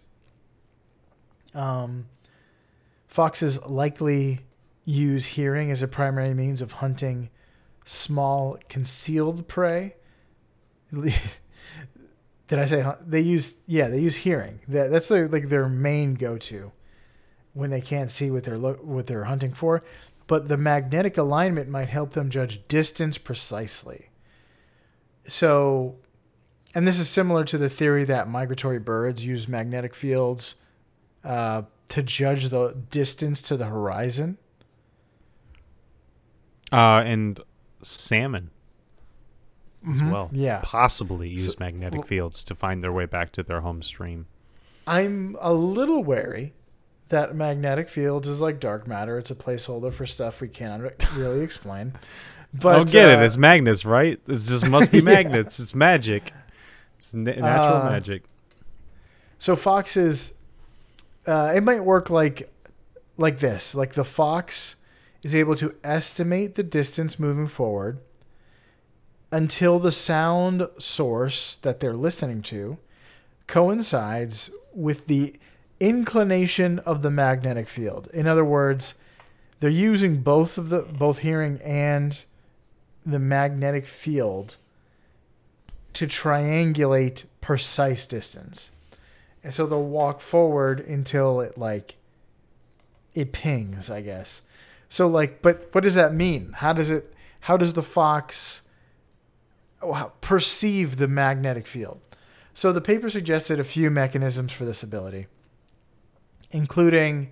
Um, 1.54 2.08
foxes 3.08 3.58
likely 3.66 4.42
use 4.84 5.28
hearing 5.28 5.72
as 5.72 5.82
a 5.82 5.88
primary 5.88 6.34
means 6.34 6.60
of 6.60 6.74
hunting 6.74 7.30
small 7.86 8.58
concealed 8.68 9.48
prey. 9.48 9.96
Did 10.92 11.14
I 12.52 12.66
say 12.66 12.86
they 13.00 13.22
use? 13.22 13.56
Yeah, 13.66 13.88
they 13.88 14.00
use 14.00 14.18
hearing. 14.18 14.60
That 14.68 14.92
that's 14.92 15.08
their 15.08 15.30
like 15.30 15.48
their 15.48 15.70
main 15.70 16.16
go-to 16.16 16.74
when 17.54 17.70
they 17.70 17.80
can't 17.80 18.12
see 18.12 18.30
what 18.30 18.44
they're 18.44 18.58
lo- 18.58 18.82
what 18.82 19.08
they're 19.08 19.24
hunting 19.24 19.54
for. 19.54 19.86
But 20.28 20.48
the 20.48 20.58
magnetic 20.58 21.18
alignment 21.18 21.70
might 21.70 21.90
help 21.90 22.14
them 22.14 22.30
judge 22.30 22.68
distance 22.68 23.18
precisely. 23.18 24.10
So, 25.28 25.96
and 26.74 26.88
this 26.88 27.00
is 27.00 27.08
similar 27.10 27.44
to 27.46 27.58
the 27.58 27.70
theory 27.70 28.06
that 28.06 28.28
migratory 28.28 28.80
birds 28.80 29.26
use 29.26 29.48
magnetic 29.48 29.94
fields 29.96 30.56
uh, 31.24 31.64
to 31.90 32.04
judge 32.04 32.50
the 32.50 32.76
distance 32.90 33.42
to 33.44 33.58
the 33.58 33.66
horizon. 33.66 34.38
Uh, 36.72 37.04
and 37.06 37.40
salmon 37.84 38.50
as 39.88 40.02
well. 40.12 40.26
Mm-hmm. 40.26 40.36
Yeah. 40.36 40.62
Possibly 40.64 41.30
use 41.30 41.46
So- 41.46 41.54
magnetic 41.60 42.00
well- 42.00 42.08
fields 42.08 42.44
to 42.46 42.56
find 42.56 42.84
their 42.84 42.92
way 42.92 43.06
back 43.06 43.32
to 43.34 43.44
their 43.44 43.62
home 43.62 43.84
stream. 43.84 44.26
I'm 44.88 45.36
a 45.40 45.54
little 45.54 46.04
wary 46.04 46.54
that 47.10 47.36
magnetic 47.36 47.90
fields 47.90 48.28
is 48.28 48.42
like 48.42 48.60
dark 48.60 48.88
matter. 48.88 49.18
It's 49.18 49.32
a 49.32 49.36
placeholder 49.36 49.94
for 49.94 50.06
stuff 50.06 50.42
we 50.42 50.48
can't 50.48 50.92
really 51.16 51.42
explain. 51.42 51.94
But 52.54 52.70
I 52.70 52.78
don't 52.78 52.92
get 52.92 53.10
it. 53.10 53.20
uh, 53.20 53.22
It's 53.24 53.38
magnets, 53.38 53.86
right? 53.86 54.20
It 54.28 54.34
just 54.34 54.68
must 54.70 54.92
be 54.92 54.98
Yeah. 55.00 55.04
magnets. 55.04 55.60
It's 55.60 55.76
magic. 55.76 56.32
It's 56.98 57.14
na- 57.14 57.32
natural 57.34 57.82
Uh, 57.82 57.90
magic. 57.92 58.24
So 59.40 59.56
foxes, 59.56 60.34
uh, 61.28 61.52
it 61.56 61.62
might 61.62 61.84
work 61.84 62.10
like 62.10 62.50
like 63.18 63.40
this. 63.40 63.76
Like 63.76 63.94
the 63.94 64.06
fox 64.06 64.78
is 65.22 65.36
able 65.36 65.56
to 65.56 65.76
estimate 65.84 66.56
the 66.56 66.64
distance 66.64 67.20
moving 67.20 67.48
forward 67.48 68.00
until 69.32 69.80
the 69.80 69.92
sound 69.92 70.68
source 70.80 71.58
that 71.58 71.80
they're 71.80 71.96
listening 71.96 72.42
to 72.44 72.78
coincides 73.48 74.50
with 74.74 75.08
the 75.08 75.36
inclination 75.80 76.80
of 76.80 77.02
the 77.02 77.12
magnetic 77.12 77.68
field. 77.68 78.10
In 78.14 78.28
other 78.28 78.46
words, 78.46 78.96
they're 79.60 79.70
using 79.70 80.22
both 80.22 80.58
of 80.58 80.70
the 80.70 80.82
both 80.82 81.20
hearing 81.20 81.60
and 81.64 82.26
the 83.06 83.20
magnetic 83.20 83.88
field 83.88 84.58
to 85.94 86.08
triangulate 86.08 87.24
precise 87.42 88.08
distance. 88.08 88.72
And 89.44 89.54
so 89.54 89.66
they'll 89.66 89.84
walk 89.84 90.22
forward 90.22 90.80
until 90.80 91.40
it 91.40 91.58
like 91.58 91.98
it 93.14 93.32
pings, 93.32 93.90
I 93.90 94.02
guess. 94.02 94.42
So 94.90 95.08
like 95.08 95.42
but 95.42 95.70
what 95.72 95.84
does 95.84 95.96
that 95.96 96.14
mean? 96.14 96.54
How 96.54 96.74
does 96.74 96.90
it 96.90 97.14
how 97.42 97.58
does 97.58 97.74
the 97.74 97.84
fox 97.84 98.62
uh, 99.82 100.06
perceive 100.22 100.98
the 100.98 101.08
magnetic 101.08 101.68
field? 101.68 102.02
So 102.54 102.72
the 102.72 102.82
paper 102.82 103.10
suggested 103.10 103.60
a 103.60 103.64
few 103.64 103.92
mechanisms 103.92 104.52
for 104.52 104.66
this 104.66 104.82
ability, 104.82 105.28
including 106.52 107.32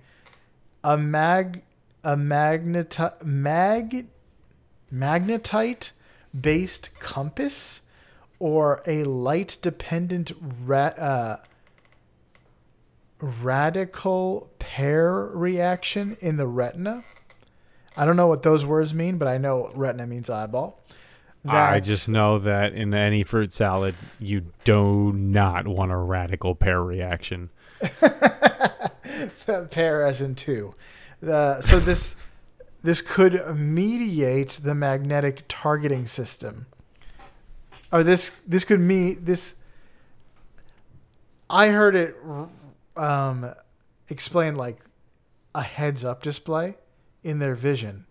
a 0.82 0.96
mag 0.96 1.62
a 2.02 2.16
magneti- 2.16 3.22
mag 3.24 4.06
magnetite 4.92 5.90
based 6.38 6.90
compass 7.00 7.80
or 8.38 8.82
a 8.86 9.04
light 9.04 9.56
dependent 9.62 10.32
ra- 10.66 10.88
uh, 10.98 11.36
radical 13.20 14.50
pair 14.58 15.12
reaction 15.32 16.16
in 16.20 16.36
the 16.36 16.46
retina. 16.46 17.04
I 17.96 18.04
don't 18.04 18.16
know 18.16 18.26
what 18.26 18.42
those 18.42 18.66
words 18.66 18.92
mean, 18.92 19.18
but 19.18 19.28
I 19.28 19.38
know 19.38 19.70
retina 19.74 20.06
means 20.06 20.28
eyeball. 20.28 20.80
I 21.46 21.52
That's- 21.78 21.86
just 21.86 22.08
know 22.08 22.38
that 22.40 22.72
in 22.72 22.92
any 22.94 23.22
fruit 23.22 23.52
salad, 23.52 23.94
you 24.18 24.46
do 24.64 25.12
not 25.12 25.68
want 25.68 25.92
a 25.92 25.96
radical 25.96 26.54
pear 26.54 26.82
reaction. 26.82 27.50
pair 29.70 30.02
as 30.04 30.20
in 30.20 30.34
two. 30.34 30.74
Uh, 31.26 31.60
so 31.60 31.80
this 31.80 32.16
this 32.82 33.00
could 33.00 33.56
mediate 33.56 34.60
the 34.62 34.74
magnetic 34.74 35.44
targeting 35.48 36.06
system. 36.06 36.66
Or 37.90 38.02
this 38.02 38.30
this 38.46 38.64
could 38.64 38.80
me 38.80 39.14
this. 39.14 39.54
I 41.48 41.68
heard 41.68 41.94
it 41.94 42.16
um, 42.96 43.54
explained 44.08 44.56
like 44.56 44.80
a 45.54 45.62
heads 45.62 46.04
up 46.04 46.22
display 46.22 46.76
in 47.22 47.38
their 47.38 47.54
vision 47.54 48.06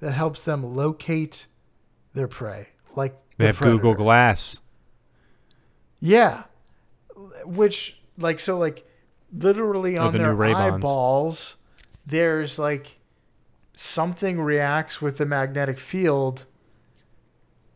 that 0.00 0.12
helps 0.12 0.44
them 0.44 0.62
locate 0.62 1.46
their 2.14 2.28
prey, 2.28 2.68
like 2.94 3.16
They 3.38 3.44
the 3.44 3.46
have 3.48 3.60
Google. 3.60 3.94
Glass. 3.94 4.60
Yeah. 6.00 6.44
Which 7.44 7.98
like 8.18 8.40
so 8.40 8.58
like 8.58 8.85
literally 9.36 9.98
on 9.98 10.12
the 10.12 10.18
their 10.18 10.44
eyeballs 10.44 11.56
there's 12.06 12.58
like 12.58 12.98
something 13.74 14.40
reacts 14.40 15.02
with 15.02 15.18
the 15.18 15.26
magnetic 15.26 15.78
field 15.78 16.46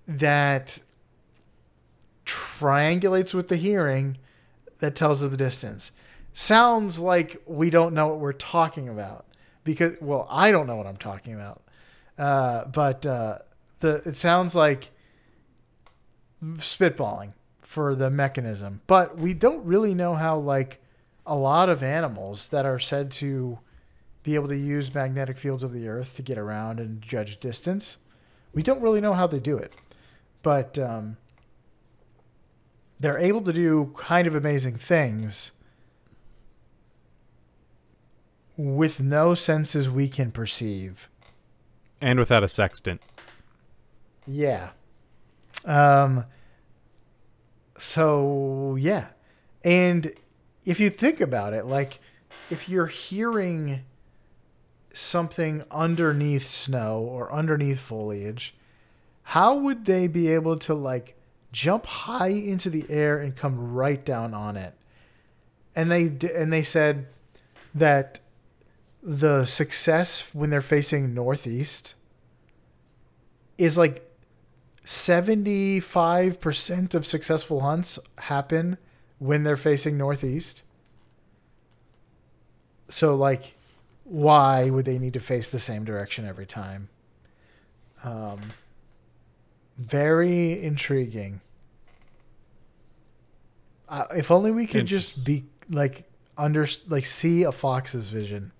that 0.07 0.79
triangulates 2.25 3.35
with 3.35 3.49
the 3.49 3.57
hearing 3.57 4.17
that 4.79 4.95
tells 4.95 5.21
of 5.21 5.31
the 5.31 5.37
distance. 5.37 5.93
Sounds 6.33 6.99
like 6.99 7.43
we 7.47 7.71
don't 7.71 7.93
know 7.93 8.07
what 8.09 8.19
we're 8.19 8.33
talking 8.33 8.89
about 8.89 9.27
because 9.65 9.93
well, 10.01 10.27
I 10.31 10.51
don't 10.51 10.67
know 10.67 10.77
what 10.77 10.87
I'm 10.87 10.97
talking 10.97 11.35
about. 11.35 11.63
Uh, 12.17 12.67
but 12.67 13.05
uh, 13.05 13.39
the 13.81 14.03
it 14.07 14.17
sounds 14.17 14.55
like 14.55 14.91
spitballing 16.43 17.35
for 17.63 17.95
the 17.95 18.11
mechanism, 18.11 18.81
but 18.87 19.19
we 19.19 19.35
don't 19.35 19.65
really 19.65 19.95
know 19.95 20.15
how 20.15 20.37
like 20.37 20.81
a 21.31 21.37
lot 21.37 21.69
of 21.69 21.81
animals 21.81 22.49
that 22.49 22.67
are 22.67 22.81
said 22.81 23.11
to 23.13 23.61
be 24.25 24.35
able 24.35 24.49
to 24.49 24.57
use 24.57 24.93
magnetic 24.93 25.39
fields 25.39 25.63
of 25.63 25.73
the 25.73 25.87
earth 25.87 26.17
to 26.17 26.23
get 26.23 26.37
around 26.37 26.81
and 26.81 27.01
judge 27.01 27.39
distance. 27.39 27.99
We 28.53 28.65
don't 28.65 28.83
really 28.83 29.01
know 29.01 29.13
how 29.13 29.29
they 29.29 29.39
do 29.39 29.57
it, 29.57 29.73
but 30.43 30.77
um, 30.77 31.19
they're 32.99 33.17
able 33.17 33.43
to 33.43 33.53
do 33.53 33.93
kind 33.97 34.27
of 34.27 34.35
amazing 34.35 34.77
things 34.77 35.53
with 38.57 39.01
no 39.01 39.35
senses 39.35 39.89
we 39.89 40.09
can 40.09 40.33
perceive. 40.33 41.09
and 42.01 42.19
without 42.19 42.43
a 42.43 42.49
sextant. 42.49 43.01
Yeah. 44.27 44.71
Um 45.65 46.25
so 47.79 48.77
yeah. 48.79 49.09
And 49.65 50.13
if 50.65 50.81
you 50.81 50.91
think 50.91 51.21
about 51.21 51.53
it, 51.53 51.67
like 51.67 51.99
if 52.51 52.69
you're 52.69 52.87
hearing 52.87 53.81
something 54.93 55.65
underneath 55.71 56.49
snow 56.49 57.01
or 57.01 57.33
underneath 57.33 57.81
foliage, 57.81 58.55
how 59.23 59.57
would 59.57 59.85
they 59.85 60.09
be 60.09 60.29
able 60.29 60.57
to 60.59 60.75
like 60.75 61.17
jump 61.53 61.87
high 61.87 62.29
into 62.29 62.71
the 62.71 62.87
air 62.89 63.19
and 63.19 63.37
come 63.37 63.73
right 63.73 64.05
down 64.05 64.35
on 64.35 64.57
it? 64.57 64.75
And 65.75 65.91
they 65.91 66.13
and 66.35 66.53
they 66.53 66.63
said 66.63 67.07
that 67.75 68.21
the 69.03 69.45
success 69.45 70.35
when 70.35 70.51
they're 70.51 70.61
facing 70.61 71.15
northeast 71.15 71.95
is 73.57 73.79
like 73.79 74.07
75% 74.85 76.95
of 76.95 77.07
successful 77.07 77.61
hunts 77.61 77.99
happen 78.19 78.77
when 79.21 79.45
they're 79.45 79.57
facing 79.57 79.97
northeast. 79.97 80.63
So 82.89 83.15
like 83.15 83.55
why 84.03 84.69
would 84.71 84.85
they 84.85 84.99
need 84.99 85.13
to 85.13 85.21
face 85.21 85.49
the 85.51 85.61
same 85.61 85.85
direction 85.85 86.27
every 86.27 86.47
time? 86.47 86.89
Um 88.03 88.41
very 89.79 90.63
intriguing. 90.63 91.41
Uh, 93.89 94.05
if 94.17 94.31
only 94.31 94.51
we 94.53 94.67
could 94.67 94.87
just 94.87 95.25
be 95.25 95.45
like 95.69 96.05
under 96.37 96.67
like 96.89 97.05
see 97.05 97.45
a 97.45 97.53
fox's 97.53 98.09
vision. 98.09 98.53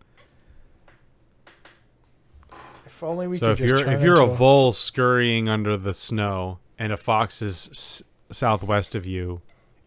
If 2.85 3.03
only 3.03 3.27
we 3.29 3.39
so 3.39 3.47
could 3.47 3.53
if 3.65 3.69
just 3.71 3.85
you're 3.85 3.93
if 3.95 4.03
you're 4.03 4.21
a 4.21 4.27
vole 4.27 4.73
scurrying 4.73 5.49
under 5.49 5.77
the 5.77 5.95
snow 5.95 6.59
and 6.79 6.93
a 6.93 6.97
fox 6.97 7.41
is 7.41 7.69
s- 7.71 8.03
southwest 8.31 8.95
of 8.95 9.07
you, 9.07 9.41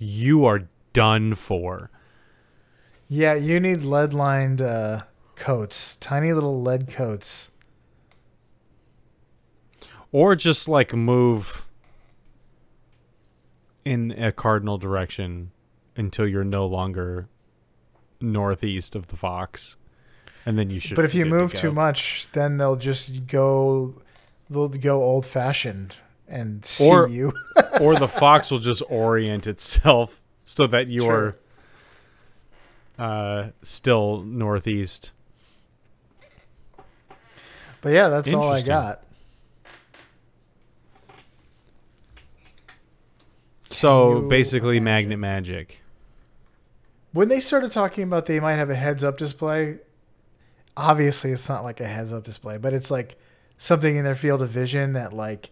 you 0.03 0.45
are 0.45 0.67
done 0.93 1.35
for. 1.35 1.89
Yeah, 3.07 3.35
you 3.35 3.59
need 3.59 3.83
lead 3.83 4.13
lined 4.13 4.61
uh, 4.61 5.03
coats, 5.35 5.95
tiny 5.97 6.33
little 6.33 6.61
lead 6.61 6.89
coats. 6.89 7.49
Or 10.11 10.35
just 10.35 10.67
like 10.67 10.93
move 10.93 11.67
in 13.83 14.11
a 14.11 14.31
cardinal 14.31 14.77
direction 14.77 15.51
until 15.95 16.27
you're 16.27 16.43
no 16.43 16.65
longer 16.65 17.27
northeast 18.21 18.95
of 18.95 19.07
the 19.07 19.17
fox. 19.17 19.77
And 20.45 20.57
then 20.57 20.69
you 20.69 20.79
should 20.79 20.95
But 20.95 21.05
if 21.05 21.15
you 21.15 21.23
good 21.23 21.29
to 21.29 21.35
move 21.35 21.53
too 21.53 21.71
much, 21.71 22.27
then 22.33 22.57
they'll 22.57 22.75
just 22.75 23.27
go, 23.27 24.01
they'll 24.49 24.69
go 24.69 25.01
old 25.01 25.25
fashioned 25.25 25.95
and 26.33 26.65
see 26.65 26.89
Or- 26.89 27.07
you. 27.07 27.31
or 27.79 27.95
the 27.95 28.07
fox 28.07 28.49
will 28.49 28.59
just 28.59 28.81
orient 28.89 29.45
itself 29.47 30.19
so 30.43 30.67
that 30.67 30.87
you 30.87 31.01
True. 31.01 31.33
are 32.99 33.43
uh, 33.45 33.49
still 33.61 34.23
northeast. 34.23 35.11
But 37.81 37.93
yeah, 37.93 38.09
that's 38.09 38.33
all 38.33 38.49
I 38.49 38.61
got. 38.61 39.03
So 43.69 44.21
basically, 44.21 44.77
imagine? 44.77 45.09
magnet 45.09 45.19
magic. 45.19 45.81
When 47.11 47.27
they 47.27 47.39
started 47.39 47.71
talking 47.71 48.05
about 48.05 48.25
they 48.25 48.39
might 48.39 48.53
have 48.55 48.69
a 48.69 48.75
heads 48.75 49.03
up 49.03 49.17
display, 49.17 49.79
obviously 50.77 51.31
it's 51.31 51.49
not 51.49 51.63
like 51.63 51.79
a 51.79 51.85
heads 51.85 52.13
up 52.13 52.23
display, 52.23 52.57
but 52.57 52.73
it's 52.73 52.89
like 52.89 53.17
something 53.57 53.95
in 53.95 54.05
their 54.05 54.15
field 54.15 54.41
of 54.41 54.49
vision 54.49 54.93
that 54.93 55.11
like 55.11 55.49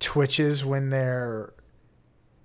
twitches 0.00 0.64
when 0.64 0.90
they're 0.90 1.52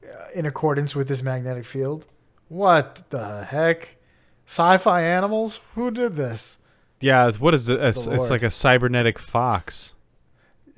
uh, 0.04 0.26
in 0.36 0.46
accordance 0.46 0.96
with 0.96 1.08
this 1.08 1.24
magnetic 1.24 1.66
field. 1.66 2.06
What 2.48 3.10
the 3.10 3.46
heck? 3.46 3.98
Sci-fi 4.46 5.02
animals? 5.02 5.62
Who 5.74 5.90
did 5.90 6.16
this? 6.16 6.60
Yeah, 7.00 7.32
what 7.34 7.54
is 7.54 7.68
it? 7.68 7.80
It's, 7.82 8.08
it's 8.08 8.30
like 8.30 8.44
a 8.44 8.52
cybernetic 8.52 9.18
fox. 9.18 9.96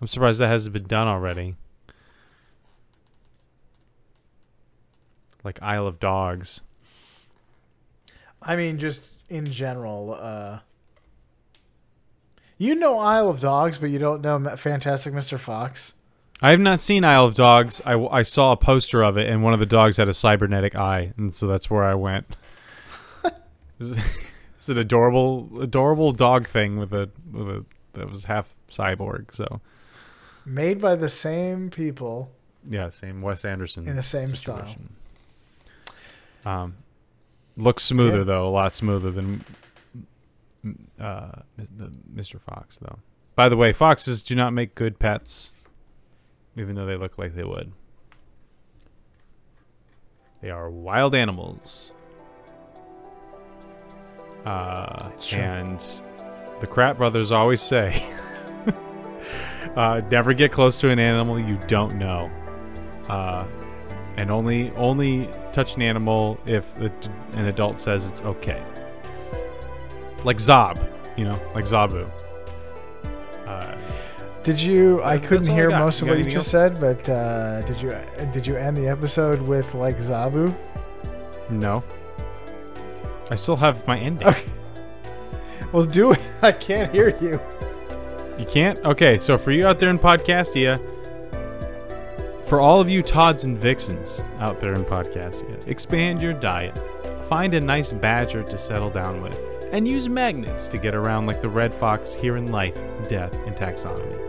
I'm 0.00 0.06
surprised 0.06 0.40
that 0.40 0.48
hasn't 0.48 0.72
been 0.72 0.84
done 0.84 1.08
already. 1.08 1.56
Like 5.42 5.60
Isle 5.62 5.86
of 5.86 5.98
Dogs. 5.98 6.62
I 8.40 8.56
mean, 8.56 8.78
just 8.78 9.16
in 9.28 9.46
general. 9.46 10.18
Uh, 10.20 10.60
you 12.58 12.74
know 12.74 12.98
Isle 12.98 13.28
of 13.28 13.40
Dogs, 13.40 13.78
but 13.78 13.90
you 13.90 13.98
don't 13.98 14.22
know 14.22 14.38
Fantastic 14.56 15.12
Mr. 15.12 15.38
Fox. 15.38 15.94
I 16.42 16.50
have 16.50 16.60
not 16.60 16.80
seen 16.80 17.04
Isle 17.04 17.26
of 17.26 17.34
Dogs. 17.34 17.80
I, 17.86 17.94
I 17.96 18.22
saw 18.22 18.52
a 18.52 18.56
poster 18.56 19.02
of 19.02 19.16
it, 19.16 19.28
and 19.28 19.42
one 19.42 19.54
of 19.54 19.60
the 19.60 19.66
dogs 19.66 19.96
had 19.96 20.08
a 20.08 20.14
cybernetic 20.14 20.74
eye, 20.74 21.12
and 21.16 21.34
so 21.34 21.46
that's 21.46 21.70
where 21.70 21.84
I 21.84 21.94
went. 21.94 22.36
it's 23.80 24.68
an 24.68 24.78
adorable, 24.78 25.48
adorable 25.60 26.12
dog 26.12 26.46
thing 26.48 26.78
with 26.78 26.92
a 26.92 27.10
with 27.32 27.48
a 27.48 27.64
that 27.94 28.10
was 28.10 28.24
half 28.24 28.52
cyborg. 28.68 29.34
So 29.34 29.60
Made 30.44 30.80
by 30.80 30.94
the 30.96 31.08
same 31.08 31.70
people. 31.70 32.30
yeah, 32.68 32.90
same 32.90 33.20
Wes 33.22 33.44
Anderson 33.44 33.88
In 33.88 33.96
the 33.96 34.02
same 34.02 34.34
style. 34.36 34.74
Um, 36.44 36.74
looks 37.56 37.82
smoother 37.84 38.18
Yeah. 38.18 38.24
though, 38.24 38.48
a 38.48 38.50
lot 38.50 38.74
smoother 38.74 39.10
than 39.10 39.44
uh 41.00 41.42
the 41.56 41.92
Mr. 42.14 42.40
Fox 42.40 42.78
though. 42.78 42.98
By 43.36 43.48
the 43.48 43.56
way, 43.56 43.72
foxes 43.72 44.22
do 44.22 44.34
not 44.34 44.52
make 44.52 44.74
good 44.74 44.98
pets, 44.98 45.52
even 46.56 46.76
though 46.76 46.86
they 46.86 46.96
look 46.96 47.18
like 47.18 47.34
they 47.34 47.44
would. 47.44 47.72
They 50.40 50.50
are 50.50 50.70
wild 50.70 51.14
animals. 51.14 51.92
Uh, 54.44 55.10
and 55.32 55.80
the 56.60 56.66
Kratt 56.66 56.98
Brothers 56.98 57.32
always 57.32 57.62
say, 57.62 58.06
uh, 59.76 60.02
never 60.10 60.34
get 60.34 60.52
close 60.52 60.78
to 60.80 60.90
an 60.90 60.98
animal 60.98 61.40
you 61.40 61.58
don't 61.66 61.98
know. 61.98 62.30
Uh, 63.08 63.46
and 64.16 64.30
only 64.30 64.70
only 64.72 65.28
touch 65.52 65.76
an 65.76 65.82
animal 65.82 66.38
if 66.46 66.76
an 66.76 67.46
adult 67.46 67.80
says 67.80 68.06
it's 68.06 68.20
okay. 68.20 68.62
Like 70.24 70.38
Zob, 70.38 70.84
you 71.16 71.24
know, 71.24 71.38
like 71.54 71.64
Zabu. 71.66 72.10
Uh, 73.46 73.76
Did 74.42 74.60
you? 74.60 75.02
I 75.02 75.18
couldn't 75.18 75.48
all 75.48 75.54
I 75.54 75.58
hear 75.58 75.70
most 75.70 76.00
You 76.00 76.06
of 76.10 76.16
what 76.16 76.24
you 76.24 76.30
just 76.30 76.50
said, 76.50 76.80
but 76.80 77.06
uh, 77.08 77.60
did 77.62 77.80
you? 77.80 77.94
Did 78.32 78.46
you 78.46 78.56
end 78.56 78.76
the 78.76 78.88
episode 78.88 79.42
with 79.42 79.74
like 79.74 79.98
Zabu? 79.98 80.54
no. 81.50 81.82
I 83.30 83.36
still 83.36 83.56
have 83.56 83.86
my 83.86 83.98
ending. 83.98 84.26
Okay. 84.28 84.42
Well, 85.72 85.84
do 85.84 86.12
it. 86.12 86.20
I 86.42 86.52
can't 86.52 86.92
hear 86.92 87.16
you. 87.20 87.40
You 88.38 88.44
can't? 88.46 88.78
Okay, 88.84 89.16
so 89.16 89.36
for 89.36 89.50
you 89.50 89.66
out 89.66 89.78
there 89.80 89.88
in 89.88 89.98
Podcastia, 89.98 90.78
for 92.46 92.60
all 92.60 92.80
of 92.80 92.88
you 92.88 93.02
Tods 93.02 93.44
and 93.44 93.58
Vixens 93.58 94.22
out 94.38 94.60
there 94.60 94.74
in 94.74 94.84
Podcastia, 94.84 95.66
expand 95.66 96.22
your 96.22 96.32
diet. 96.32 96.76
Find 97.28 97.54
a 97.54 97.60
nice 97.60 97.90
badger 97.90 98.44
to 98.44 98.58
settle 98.58 98.90
down 98.90 99.20
with. 99.20 99.36
And 99.74 99.88
use 99.88 100.08
magnets 100.08 100.68
to 100.68 100.78
get 100.78 100.94
around 100.94 101.26
like 101.26 101.40
the 101.40 101.48
red 101.48 101.74
fox 101.74 102.14
here 102.14 102.36
in 102.36 102.52
life, 102.52 102.78
death, 103.08 103.34
and 103.44 103.56
taxonomy. 103.56 104.20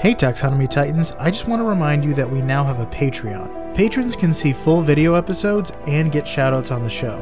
Hey 0.00 0.16
Taxonomy 0.16 0.68
Titans, 0.68 1.12
I 1.12 1.30
just 1.30 1.46
want 1.46 1.60
to 1.60 1.64
remind 1.64 2.04
you 2.04 2.12
that 2.14 2.28
we 2.28 2.42
now 2.42 2.64
have 2.64 2.80
a 2.80 2.86
Patreon. 2.86 3.61
Patrons 3.74 4.16
can 4.16 4.34
see 4.34 4.52
full 4.52 4.82
video 4.82 5.14
episodes 5.14 5.72
and 5.86 6.12
get 6.12 6.26
shoutouts 6.26 6.70
on 6.70 6.82
the 6.82 6.90
show. 6.90 7.18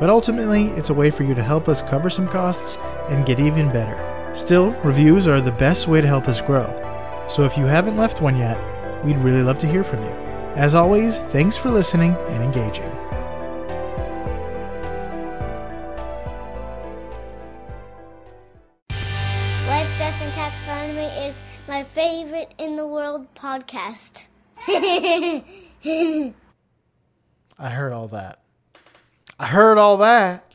But 0.00 0.10
ultimately, 0.10 0.66
it's 0.70 0.90
a 0.90 0.94
way 0.94 1.12
for 1.12 1.22
you 1.22 1.32
to 1.34 1.42
help 1.44 1.68
us 1.68 1.80
cover 1.80 2.10
some 2.10 2.26
costs 2.26 2.76
and 3.08 3.24
get 3.24 3.38
even 3.38 3.68
better. 3.68 4.34
Still, 4.34 4.70
reviews 4.82 5.28
are 5.28 5.40
the 5.40 5.52
best 5.52 5.86
way 5.86 6.00
to 6.00 6.06
help 6.08 6.26
us 6.26 6.40
grow. 6.40 6.66
So 7.28 7.44
if 7.44 7.56
you 7.56 7.66
haven't 7.66 7.96
left 7.96 8.20
one 8.20 8.36
yet, 8.36 8.58
we'd 9.04 9.16
really 9.18 9.42
love 9.42 9.60
to 9.60 9.68
hear 9.68 9.84
from 9.84 10.02
you. 10.02 10.10
As 10.56 10.74
always, 10.74 11.18
thanks 11.30 11.56
for 11.56 11.70
listening 11.70 12.16
and 12.30 12.42
engaging. 12.42 12.90
Life, 19.68 19.90
Death, 19.98 20.20
and 20.20 20.32
Taxonomy 20.32 21.28
is 21.28 21.40
my 21.68 21.84
favorite 21.84 22.54
in 22.58 22.74
the 22.74 22.86
world 22.88 23.32
podcast. 23.36 24.26
I 27.58 27.68
heard 27.68 27.92
all 27.92 28.08
that. 28.08 28.40
I 29.38 29.46
heard 29.46 29.78
all 29.78 29.98
that. 29.98 30.45